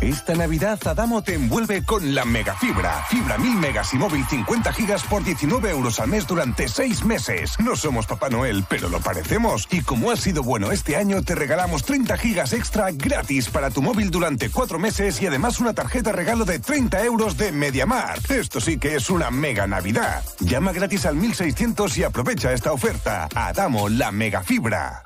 Esta 0.00 0.34
Navidad 0.34 0.78
Adamo 0.86 1.22
te 1.22 1.34
envuelve 1.34 1.84
con 1.84 2.14
la 2.14 2.24
megafibra. 2.24 3.04
Fibra 3.08 3.38
1000 3.38 3.54
megas 3.56 3.94
y 3.94 3.98
móvil 3.98 4.24
50 4.26 4.72
gigas 4.72 5.02
por 5.04 5.22
19 5.22 5.70
euros 5.70 6.00
al 6.00 6.08
mes 6.08 6.26
durante 6.26 6.68
6 6.68 7.04
meses. 7.04 7.58
No 7.60 7.76
somos 7.76 8.06
Papá 8.06 8.28
Noel, 8.28 8.64
pero 8.68 8.88
lo 8.88 9.00
parecemos. 9.00 9.68
Y 9.70 9.82
como 9.82 10.10
ha 10.10 10.16
sido 10.16 10.42
bueno 10.42 10.72
este 10.72 10.96
año, 10.96 11.22
te 11.22 11.34
regalamos 11.34 11.84
30 11.84 12.16
gigas 12.16 12.52
extra 12.52 12.90
gratis 12.90 13.48
para 13.48 13.70
tu 13.70 13.82
móvil 13.82 14.10
durante 14.10 14.50
4 14.50 14.78
meses 14.78 15.20
y 15.22 15.26
además 15.26 15.60
una 15.60 15.72
tarjeta 15.72 16.12
regalo 16.12 16.44
de 16.44 16.58
30 16.58 17.04
euros 17.04 17.36
de 17.36 17.52
Mediamar. 17.52 18.18
Esto 18.28 18.60
sí 18.60 18.78
que 18.78 18.96
es 18.96 19.10
una 19.10 19.30
mega 19.30 19.66
Navidad. 19.66 20.24
Llama 20.40 20.72
gratis 20.72 21.06
al 21.06 21.16
1600 21.16 21.98
y 21.98 22.04
aprovecha 22.04 22.52
esta 22.52 22.72
oferta. 22.72 23.28
Adamo, 23.34 23.88
la 23.88 24.10
megafibra. 24.10 25.02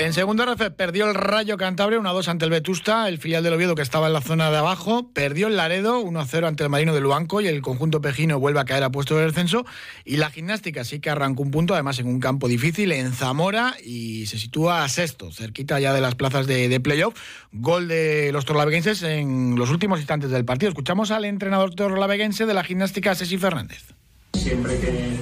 En 0.00 0.14
segundo 0.14 0.46
RF 0.46 0.70
perdió 0.70 1.10
el 1.10 1.14
Rayo 1.14 1.58
Cantabria 1.58 1.98
1-2 1.98 2.28
ante 2.28 2.46
el 2.46 2.50
Vetusta, 2.50 3.06
el 3.06 3.18
filial 3.18 3.42
del 3.42 3.52
Oviedo 3.52 3.74
que 3.74 3.82
estaba 3.82 4.06
en 4.06 4.14
la 4.14 4.22
zona 4.22 4.50
de 4.50 4.56
abajo, 4.56 5.10
perdió 5.12 5.48
el 5.48 5.56
Laredo 5.56 6.02
1-0 6.02 6.46
ante 6.46 6.62
el 6.62 6.70
Marino 6.70 6.94
de 6.94 7.02
Luanco 7.02 7.42
y 7.42 7.48
el 7.48 7.60
conjunto 7.60 8.00
pejino 8.00 8.40
vuelve 8.40 8.60
a 8.60 8.64
caer 8.64 8.82
a 8.82 8.88
puesto 8.88 9.18
de 9.18 9.26
descenso 9.26 9.66
y 10.06 10.16
la 10.16 10.30
gimnástica 10.30 10.84
sí 10.84 11.00
que 11.00 11.10
arrancó 11.10 11.42
un 11.42 11.50
punto, 11.50 11.74
además 11.74 11.98
en 11.98 12.06
un 12.06 12.18
campo 12.18 12.48
difícil 12.48 12.92
en 12.92 13.12
Zamora 13.12 13.74
y 13.84 14.24
se 14.24 14.38
sitúa 14.38 14.84
a 14.84 14.88
sexto, 14.88 15.32
cerquita 15.32 15.78
ya 15.80 15.92
de 15.92 16.00
las 16.00 16.14
plazas 16.14 16.46
de, 16.46 16.70
de 16.70 16.80
playoff. 16.80 17.14
Gol 17.52 17.86
de 17.86 18.32
los 18.32 18.46
torlaveguenses 18.46 19.02
en 19.02 19.56
los 19.56 19.68
últimos 19.68 19.98
instantes 19.98 20.30
del 20.30 20.46
partido. 20.46 20.70
Escuchamos 20.70 21.10
al 21.10 21.26
entrenador 21.26 21.74
torlaveguense 21.74 22.46
de 22.46 22.54
la 22.54 22.64
gimnástica, 22.64 23.14
Ceci 23.14 23.36
Fernández. 23.36 23.92
Siempre 24.32 24.78
que, 24.80 25.18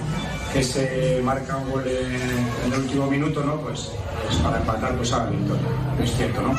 que 0.53 0.63
se 0.63 1.21
marca 1.23 1.57
un 1.57 1.71
gol 1.71 1.85
en, 1.87 2.73
el 2.73 2.81
último 2.81 3.07
minuto, 3.07 3.43
¿no? 3.43 3.57
Pues 3.61 3.91
pues 4.25 4.37
para 4.41 4.59
empatar 4.59 4.97
pues 4.97 5.13
a 5.13 5.25
la 5.25 5.31
victoria, 5.31 5.69
es 6.03 6.17
cierto, 6.17 6.43
¿no? 6.43 6.55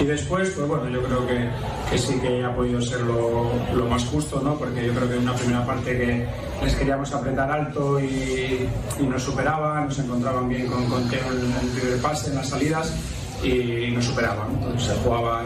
Y 0.00 0.04
después, 0.04 0.50
pues 0.50 0.68
bueno, 0.68 0.88
yo 0.88 1.02
creo 1.02 1.26
que, 1.26 1.98
sí 1.98 2.20
que 2.20 2.44
ha 2.44 2.54
podido 2.54 2.80
ser 2.80 3.00
lo, 3.00 3.50
más 3.88 4.04
justo, 4.04 4.40
¿no? 4.42 4.54
Porque 4.54 4.86
yo 4.86 4.94
creo 4.94 5.08
que 5.08 5.16
en 5.16 5.22
una 5.22 5.34
primera 5.34 5.66
parte 5.66 5.96
que 5.96 6.26
les 6.62 6.74
queríamos 6.76 7.12
apretar 7.12 7.50
alto 7.50 7.98
y, 8.00 8.68
nos 9.00 9.22
superaban, 9.22 9.88
nos 9.88 9.98
encontraban 9.98 10.48
bien 10.48 10.66
con, 10.66 10.84
con 10.86 11.02
en 11.02 11.12
el 11.12 11.68
primer 11.74 12.00
pase, 12.00 12.30
en 12.30 12.36
las 12.36 12.48
salidas 12.48 12.92
y 13.42 13.90
nos 13.92 14.04
superaban. 14.04 14.48
Entonces 14.54 14.88
se 14.88 14.94
jugaba 15.02 15.42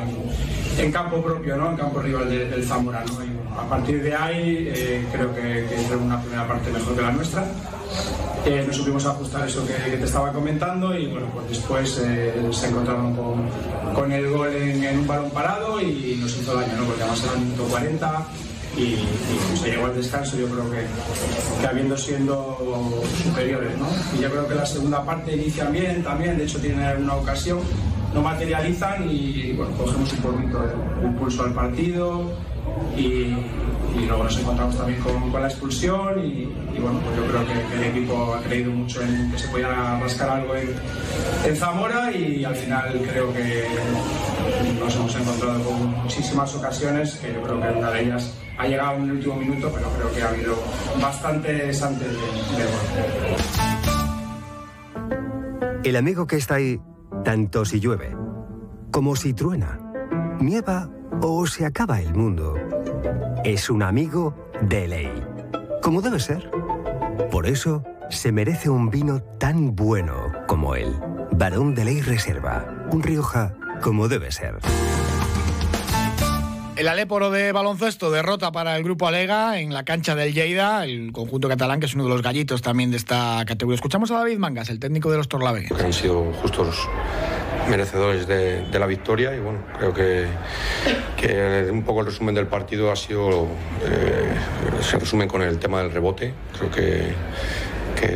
en, 0.79 0.93
campo 0.93 1.23
propio, 1.23 1.57
¿no? 1.57 1.71
En 1.71 1.77
campo 1.77 2.01
rival 2.01 2.29
de, 2.31 2.47
del 2.47 2.65
Zamora, 2.65 3.05
¿no? 3.05 3.25
Y 3.25 3.31
a 3.59 3.69
partir 3.69 4.03
de 4.03 4.15
ahí 4.15 4.69
eh, 4.75 5.07
creo 5.13 5.35
que, 5.35 5.67
que 5.69 5.77
fue 5.89 5.97
una 5.97 6.21
primera 6.21 6.47
parte 6.49 6.71
mejor 6.71 6.95
que 6.95 7.03
la 7.03 7.13
nuestra. 7.13 7.45
Eh, 8.45 8.65
nos 8.67 8.77
supimos 8.77 9.07
ajustar 9.07 9.47
eso 9.47 9.65
que, 9.67 9.75
te 9.75 10.05
estaba 10.05 10.33
comentando 10.33 10.97
y 10.97 11.07
bueno, 11.07 11.29
pues 11.33 11.49
después 11.51 12.03
eh, 12.05 12.33
se 12.51 12.69
encontraron 12.69 13.15
con, 13.15 13.95
con 13.95 14.11
el 14.11 14.29
gol 14.29 14.53
en, 14.53 14.83
en, 14.83 14.99
un 15.01 15.07
balón 15.07 15.31
parado 15.31 15.81
y 15.81 16.19
nos 16.21 16.37
hizo 16.37 16.55
daño, 16.55 16.75
¿no? 16.77 16.85
porque 16.87 17.03
además 17.03 17.23
era 17.23 17.35
el 17.35 17.41
minuto 17.41 17.65
40 17.65 18.27
y, 18.77 18.83
y, 18.83 19.57
se 19.57 19.71
llegó 19.71 19.87
al 19.87 19.95
descanso 19.95 20.37
yo 20.37 20.47
creo 20.49 20.71
que, 20.71 21.67
habiendo 21.67 21.97
siendo 21.97 23.03
superiores. 23.23 23.77
¿no? 23.79 23.87
Y 24.17 24.23
yo 24.23 24.31
creo 24.31 24.49
que 24.49 24.55
la 24.55 24.67
segunda 24.67 25.05
parte 25.05 25.35
inicia 25.35 25.67
bien 25.67 26.03
también, 26.03 26.39
de 26.39 26.45
hecho 26.45 26.59
tiene 26.59 26.97
una 26.97 27.15
ocasión, 27.15 27.61
no 28.15 28.23
materializan 28.23 29.11
y 29.11 29.53
bueno, 29.53 29.77
cogemos 29.77 30.13
un 30.13 30.19
poquito 30.19 30.65
el, 30.65 31.07
el 31.07 31.15
pulso 31.15 31.45
al 31.45 31.55
partido 31.55 32.31
y, 32.97 33.35
luego 34.07 34.25
nos 34.25 34.39
encontramos 34.39 34.77
también 34.77 35.01
con, 35.01 35.33
la 35.33 35.49
expulsión 35.49 36.19
y, 36.25 36.45
bueno, 36.79 37.01
pues 37.01 37.17
yo 37.17 37.27
creo 37.27 37.47
que, 37.47 37.77
el 37.77 37.85
equipo 37.85 38.35
ha 38.35 38.43
creído 38.43 38.71
mucho 38.73 39.03
en 39.03 39.31
que 39.31 39.39
se 39.39 39.49
pudiera 39.49 39.99
rascar 40.01 40.31
algo 40.31 40.55
en, 40.55 41.57
Zamora 41.57 42.11
y 42.13 42.45
al 42.45 42.55
final 42.55 43.01
creo 43.11 43.33
que 43.33 43.65
nos 44.79 44.95
hemos 44.97 45.17
encontrado 45.17 45.65
con 45.65 46.03
muchísimas 46.03 46.55
ocasiones 46.55 47.15
que 47.17 47.33
yo 47.33 47.43
creo 47.43 47.59
que 47.61 47.69
una 47.79 47.91
de 47.91 48.03
ellas 48.03 48.35
ha 48.59 48.67
llegado 48.67 48.97
en 48.97 49.05
el 49.05 49.13
último 49.13 49.37
minuto, 49.37 49.73
pero 49.75 49.89
creo 49.91 50.13
que 50.15 50.23
ha 50.23 50.29
habido 50.29 50.55
bastantes 51.01 51.83
antes 51.83 52.09
de, 52.09 52.17
de 52.17 52.21
El 55.89 55.97
amigo 55.97 56.27
que 56.27 56.37
está 56.37 56.57
ahí, 56.57 56.79
tanto 57.25 57.65
si 57.65 57.81
llueve 57.81 58.15
como 58.93 59.17
si 59.17 59.33
truena, 59.33 59.81
nieva 60.39 60.91
o 61.23 61.47
se 61.47 61.65
acaba 61.65 62.03
el 62.03 62.15
mundo 62.15 62.55
es 63.43 63.71
un 63.71 63.83
amigo 63.83 64.35
de 64.61 64.87
ley, 64.87 65.25
como 65.83 66.03
debe 66.03 66.21
ser. 66.21 66.51
Por 67.31 67.47
eso 67.47 67.83
se 68.11 68.31
merece 68.31 68.69
un 68.69 68.91
vino 68.91 69.23
tan 69.39 69.75
bueno 69.75 70.31
como 70.47 70.77
él. 70.77 70.95
Barón 71.33 71.75
de 71.75 71.87
Ley 71.87 72.03
Reserva, 72.03 72.87
un 72.93 73.03
Rioja 73.03 73.55
como 73.83 74.09
debe 74.09 74.33
ser. 74.33 74.55
El 76.77 76.89
Aléporo 76.89 77.31
de 77.31 77.53
baloncesto 77.53 78.11
derrota 78.11 78.51
para 78.51 78.77
el 78.77 78.83
grupo 78.83 79.07
Alega 79.07 79.61
en 79.61 79.75
la 79.75 79.85
cancha 79.85 80.15
del 80.15 80.33
Lleida, 80.33 80.85
el 80.85 81.13
conjunto 81.13 81.49
catalán, 81.49 81.81
que 81.81 81.87
es 81.87 81.95
uno 81.95 82.05
de 82.05 82.11
los 82.11 82.23
gallitos 82.23 82.63
también 82.63 82.91
de 82.91 82.97
esta 82.97 83.45
categoría. 83.47 83.75
Escuchamos 83.75 84.11
a 84.11 84.15
David 84.15 84.39
Mangas, 84.39 84.71
el 84.71 84.81
técnico 84.81 85.11
de 85.11 85.19
los 85.19 85.29
Torlavegues. 85.29 85.71
Han 85.73 85.93
sido 85.93 86.33
justos 86.33 86.89
merecedores 87.69 88.27
de, 88.27 88.63
de, 88.63 88.79
la 88.79 88.87
victoria 88.87 89.37
y 89.37 89.41
bueno, 89.41 89.61
creo 89.79 89.93
que, 89.93 90.27
que, 91.17 91.71
un 91.71 91.83
poco 91.83 92.01
el 92.01 92.07
resumen 92.07 92.35
del 92.35 92.47
partido 92.47 92.91
ha 92.91 92.97
sido, 92.97 93.47
eh, 93.85 94.35
se 94.81 94.99
resume 94.99 95.29
con 95.29 95.43
el 95.43 95.59
tema 95.59 95.83
del 95.83 95.93
rebote. 95.93 96.33
Creo 96.59 96.71
que, 96.71 97.13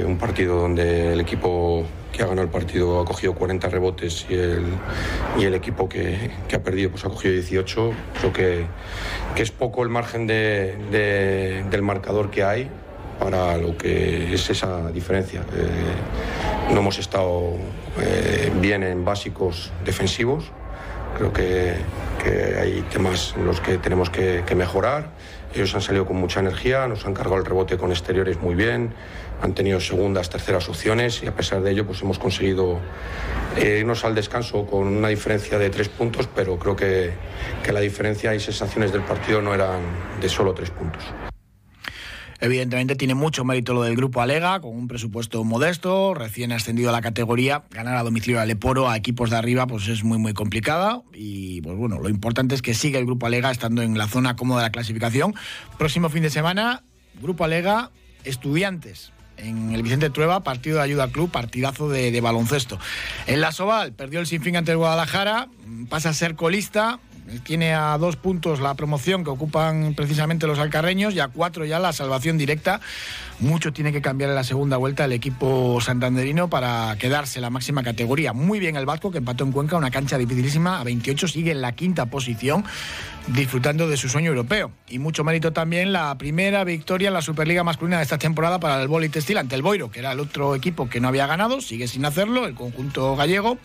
un 0.07 0.19
partido 0.19 0.57
donde 0.57 1.13
el 1.13 1.21
equipo 1.21 1.85
que 2.13 2.23
ha 2.23 2.27
ganado 2.27 2.45
el 2.45 2.51
partido 2.51 3.01
ha 3.01 3.05
cogido 3.05 3.35
40 3.35 3.69
rebotes 3.69 4.27
y 4.29 4.35
el, 4.35 4.65
y 5.39 5.45
el 5.45 5.55
equipo 5.55 5.89
que, 5.89 6.31
que, 6.49 6.57
ha 6.57 6.63
perdido 6.63 6.91
pues 6.91 7.05
ha 7.05 7.09
cogido 7.09 7.35
18. 7.35 7.93
Creo 8.21 8.33
que, 8.33 8.67
que 9.35 9.43
es 9.43 9.51
poco 9.51 9.83
el 9.83 9.91
margen 9.91 10.27
de, 10.27 11.65
del 11.71 11.83
marcador 11.83 12.31
que 12.31 12.43
hay 12.43 12.71
para 13.21 13.57
lo 13.59 13.77
que 13.77 14.33
es 14.33 14.49
esa 14.51 14.91
diferencia. 14.91 15.43
Eh, 15.55 16.73
no 16.73 16.81
hemos 16.81 16.99
estado 16.99 17.55
eh, 18.01 18.51
bien 18.61 18.83
en 18.83 19.05
básicos 19.05 19.73
defensivos. 19.85 20.45
Creo 21.17 21.33
que, 21.33 21.75
hay 22.29 22.83
temas 22.91 23.35
en 23.37 23.47
los 23.47 23.61
que 23.61 23.79
tenemos 23.79 24.11
que, 24.11 24.43
que 24.47 24.55
mejorar. 24.55 25.11
Ellos 25.55 25.75
han 25.75 25.81
salido 25.81 26.07
con 26.07 26.17
mucha 26.17 26.41
energía, 26.41 26.87
nos 26.87 27.07
han 27.07 27.15
cargado 27.15 27.37
el 27.37 27.45
rebote 27.45 27.79
con 27.79 27.91
exteriores 27.91 28.41
muy 28.41 28.55
bien, 28.55 28.93
han 29.41 29.55
tenido 29.55 29.81
segundas, 29.81 30.29
terceras 30.29 30.69
opciones 30.69 31.23
y 31.23 31.27
a 31.27 31.35
pesar 31.35 31.63
de 31.63 31.71
ello 31.71 31.87
pues 31.87 32.03
hemos 32.03 32.19
conseguido 32.19 32.79
eh, 33.57 33.79
irnos 33.81 34.05
al 34.05 34.15
descanso 34.15 34.67
con 34.67 34.87
una 34.87 35.09
diferencia 35.09 35.59
de 35.59 35.71
tres 35.71 35.89
puntos, 35.89 36.29
pero 36.35 36.59
creo 36.59 36.77
que, 36.77 37.13
que 37.63 37.73
la 37.73 37.81
diferencia 37.81 38.35
y 38.35 38.41
sensaciones 38.41 38.93
del 38.93 39.03
partido 39.03 39.41
no 39.41 39.55
eran 39.55 39.81
de 40.21 40.29
solo 40.29 40.53
tres 40.53 40.71
puntos. 40.71 41.05
Evidentemente 42.41 42.97
tiene 42.97 43.15
mucho 43.15 43.45
mérito 43.45 43.75
lo 43.75 43.83
del 43.83 43.97
grupo 43.97 44.21
Alega, 44.21 44.61
con 44.61 44.77
un 44.77 44.89
presupuesto 44.89 45.43
modesto, 45.45 46.15
recién 46.15 46.53
ascendido 46.53 46.91
a 46.91 46.93
la 46.93 47.01
categoría. 47.01 47.65
Ganar 47.71 47.97
a 47.97 48.03
domicilio 48.03 48.41
al 48.41 48.49
Leporo 48.49 48.89
a 48.89 48.97
equipos 48.97 49.31
de 49.31 49.37
arriba 49.37 49.67
pues 49.67 49.89
es 49.89 50.05
muy 50.05 50.19
muy 50.19 50.35
complicada. 50.35 51.03
Y 51.13 51.61
pues 51.63 51.77
bueno, 51.77 51.99
lo 52.01 52.09
importante 52.09 52.55
es 52.55 52.63
que 52.63 52.75
siga 52.75 52.99
el 52.99 53.07
grupo 53.07 53.27
Alega 53.27 53.51
estando 53.51 53.83
en 53.83 53.97
la 53.97 54.09
zona 54.09 54.37
cómoda 54.37 54.61
de 54.61 54.67
la 54.67 54.73
clasificación. 54.73 55.35
Próximo 55.79 56.09
fin 56.09 56.23
de 56.23 56.31
semana, 56.31 56.83
grupo 57.21 57.45
Alega, 57.45 57.91
estudiantes. 58.25 59.13
En 59.39 59.73
el 59.73 59.83
Vicente 59.83 60.09
Trueba, 60.09 60.43
partido 60.43 60.79
de 60.79 60.85
ayuda 60.85 61.05
al 61.05 61.11
club, 61.11 61.31
partidazo 61.31 61.91
de, 61.91 62.11
de 62.11 62.21
baloncesto. 62.23 62.79
En 63.27 63.43
la 63.43 63.53
Soval, 63.53 63.93
perdió 63.93 64.21
el 64.21 64.27
sinfín 64.27 64.57
ante 64.57 64.71
el 64.71 64.79
Guadalajara, 64.79 65.49
pasa 65.91 66.09
a 66.09 66.15
ser 66.15 66.37
colista, 66.37 67.01
tiene 67.45 67.75
a 67.75 67.99
dos 67.99 68.17
puntos 68.17 68.61
la 68.61 68.75
promoción 68.75 69.25
que 69.25 69.31
ocupan 69.31 69.95
precisamente 69.95 70.47
los 70.47 70.59
alcarreños 70.59 71.15
y 71.15 71.21
a 71.21 71.29
cuatro 71.29 71.65
ya 71.65 71.79
la 71.79 71.93
salvación 71.93 72.39
directa. 72.39 72.81
Mucho 73.41 73.73
tiene 73.73 73.93
que 73.93 74.01
cambiar 74.01 74.31
en 74.31 74.37
la 74.37 74.45
segunda 74.45 74.77
vuelta 74.77 75.05
el 75.05 75.13
equipo 75.13 75.81
santanderino 75.81 76.49
para 76.49 76.97
quedarse 76.99 77.39
en 77.39 77.43
la 77.43 77.51
máxima 77.51 77.83
categoría. 77.83 78.33
Muy 78.33 78.59
bien 78.59 78.77
el 78.77 78.87
Vasco 78.87 79.11
que 79.11 79.19
empató 79.19 79.45
en 79.45 79.53
Cuenca, 79.53 79.77
una 79.77 79.91
cancha 79.91 80.19
dificilísima, 80.19 80.81
a 80.81 80.85
28 80.85 81.29
sigue 81.29 81.51
en 81.51 81.61
la 81.61 81.73
quinta 81.73 82.07
posición 82.07 82.65
disfrutando 83.29 83.89
de 83.89 83.97
su 83.97 84.09
sueño 84.09 84.29
europeo. 84.29 84.71
Y 84.89 84.99
mucho 84.99 85.25
mérito 85.25 85.53
también 85.53 85.93
la 85.93 86.17
primera 86.19 86.63
victoria 86.65 87.09
en 87.09 87.15
la 87.15 87.23
Superliga 87.23 87.65
masculina 87.65 87.97
de 87.97 88.05
esta 88.05 88.19
temporada 88.19 88.61
para 88.61 88.81
el 88.83 88.89
Boli 88.89 89.09
Textil 89.09 89.39
ante 89.39 89.55
el 89.55 89.63
Boiro, 89.63 89.91
que 89.91 90.01
era 90.01 90.13
el 90.13 90.21
otro 90.21 90.55
equipo 90.55 90.89
que 90.89 91.01
no 91.01 91.09
había 91.09 91.27
ganado, 91.27 91.61
sigue 91.61 91.89
sin 91.89 92.05
hacerlo, 92.05 92.47
el 92.47 92.55
conjunto 92.55 93.17
gallego. 93.17 93.59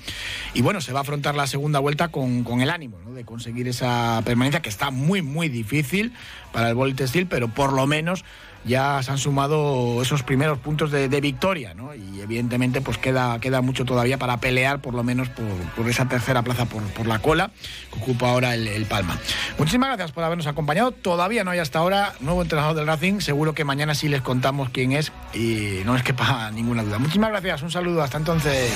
Y 0.54 0.62
bueno, 0.62 0.82
se 0.82 0.94
va 0.94 1.00
a 1.00 1.02
afrontar 1.02 1.36
la 1.36 1.48
segunda 1.48 1.80
vuelta 1.80 2.08
con, 2.08 2.44
con 2.44 2.62
el 2.62 2.70
ánimo 2.70 2.98
de 3.12 3.26
conseguir 3.26 3.42
conseguir 3.42 3.68
esa 3.68 4.22
permanencia 4.24 4.62
que 4.62 4.70
está 4.70 4.92
muy, 4.92 5.24
muy 5.24 5.50
difícil 5.50 6.14
para 6.52 6.70
el 6.70 6.76
Boli 6.76 6.94
Textil, 6.94 7.26
pero 7.26 7.48
por 7.48 7.74
lo 7.74 7.88
menos 7.88 8.24
ya 8.66 9.02
se 9.04 9.12
han 9.12 9.18
sumado 9.18 10.02
esos 10.02 10.24
primeros 10.24 10.60
puntos 10.60 10.92
de, 10.92 11.22
victoria, 11.22 11.74
¿no? 11.74 11.94
Y 11.94 12.22
evidentemente 12.22 12.82
pues 12.82 12.98
queda, 12.98 13.40
queda 13.40 13.62
mucho 13.62 13.86
todavía 13.86 14.18
para 14.18 14.38
pelear, 14.38 14.80
por 14.80 14.94
lo 14.94 15.04
menos 15.04 15.30
por, 15.30 15.90
esa 15.90 16.08
tercera 16.08 16.42
plaza 16.42 16.66
por, 16.66 17.08
la 17.08 17.20
cola 17.20 17.52
que 17.92 18.00
ocupa 18.00 18.30
ahora 18.30 18.56
el, 18.56 18.86
Palma. 18.86 19.18
Muchísimas 19.58 19.90
gracias 19.90 20.12
por 20.12 20.24
habernos 20.24 20.48
acompañado. 20.48 20.92
Todavía 20.92 21.44
no 21.44 21.52
hay 21.52 21.60
hasta 21.60 21.80
ahora 21.80 22.14
nuevo 22.20 22.42
entrenador 22.42 22.76
del 22.76 22.88
Racing. 22.88 23.20
Seguro 23.20 23.54
que 23.54 23.64
mañana 23.64 23.96
sí 23.96 24.10
les 24.10 24.22
contamos 24.22 24.70
quién 24.70 24.92
es 24.92 25.12
y 25.34 25.82
no 25.86 25.94
les 25.94 26.04
quepa 26.04 26.52
ninguna 26.54 26.84
duda. 26.84 27.00
Muchísimas 27.00 27.30
gracias. 27.30 27.62
Un 27.62 27.72
saludo. 27.72 28.02
Hasta 28.02 28.18
entonces. 28.18 28.72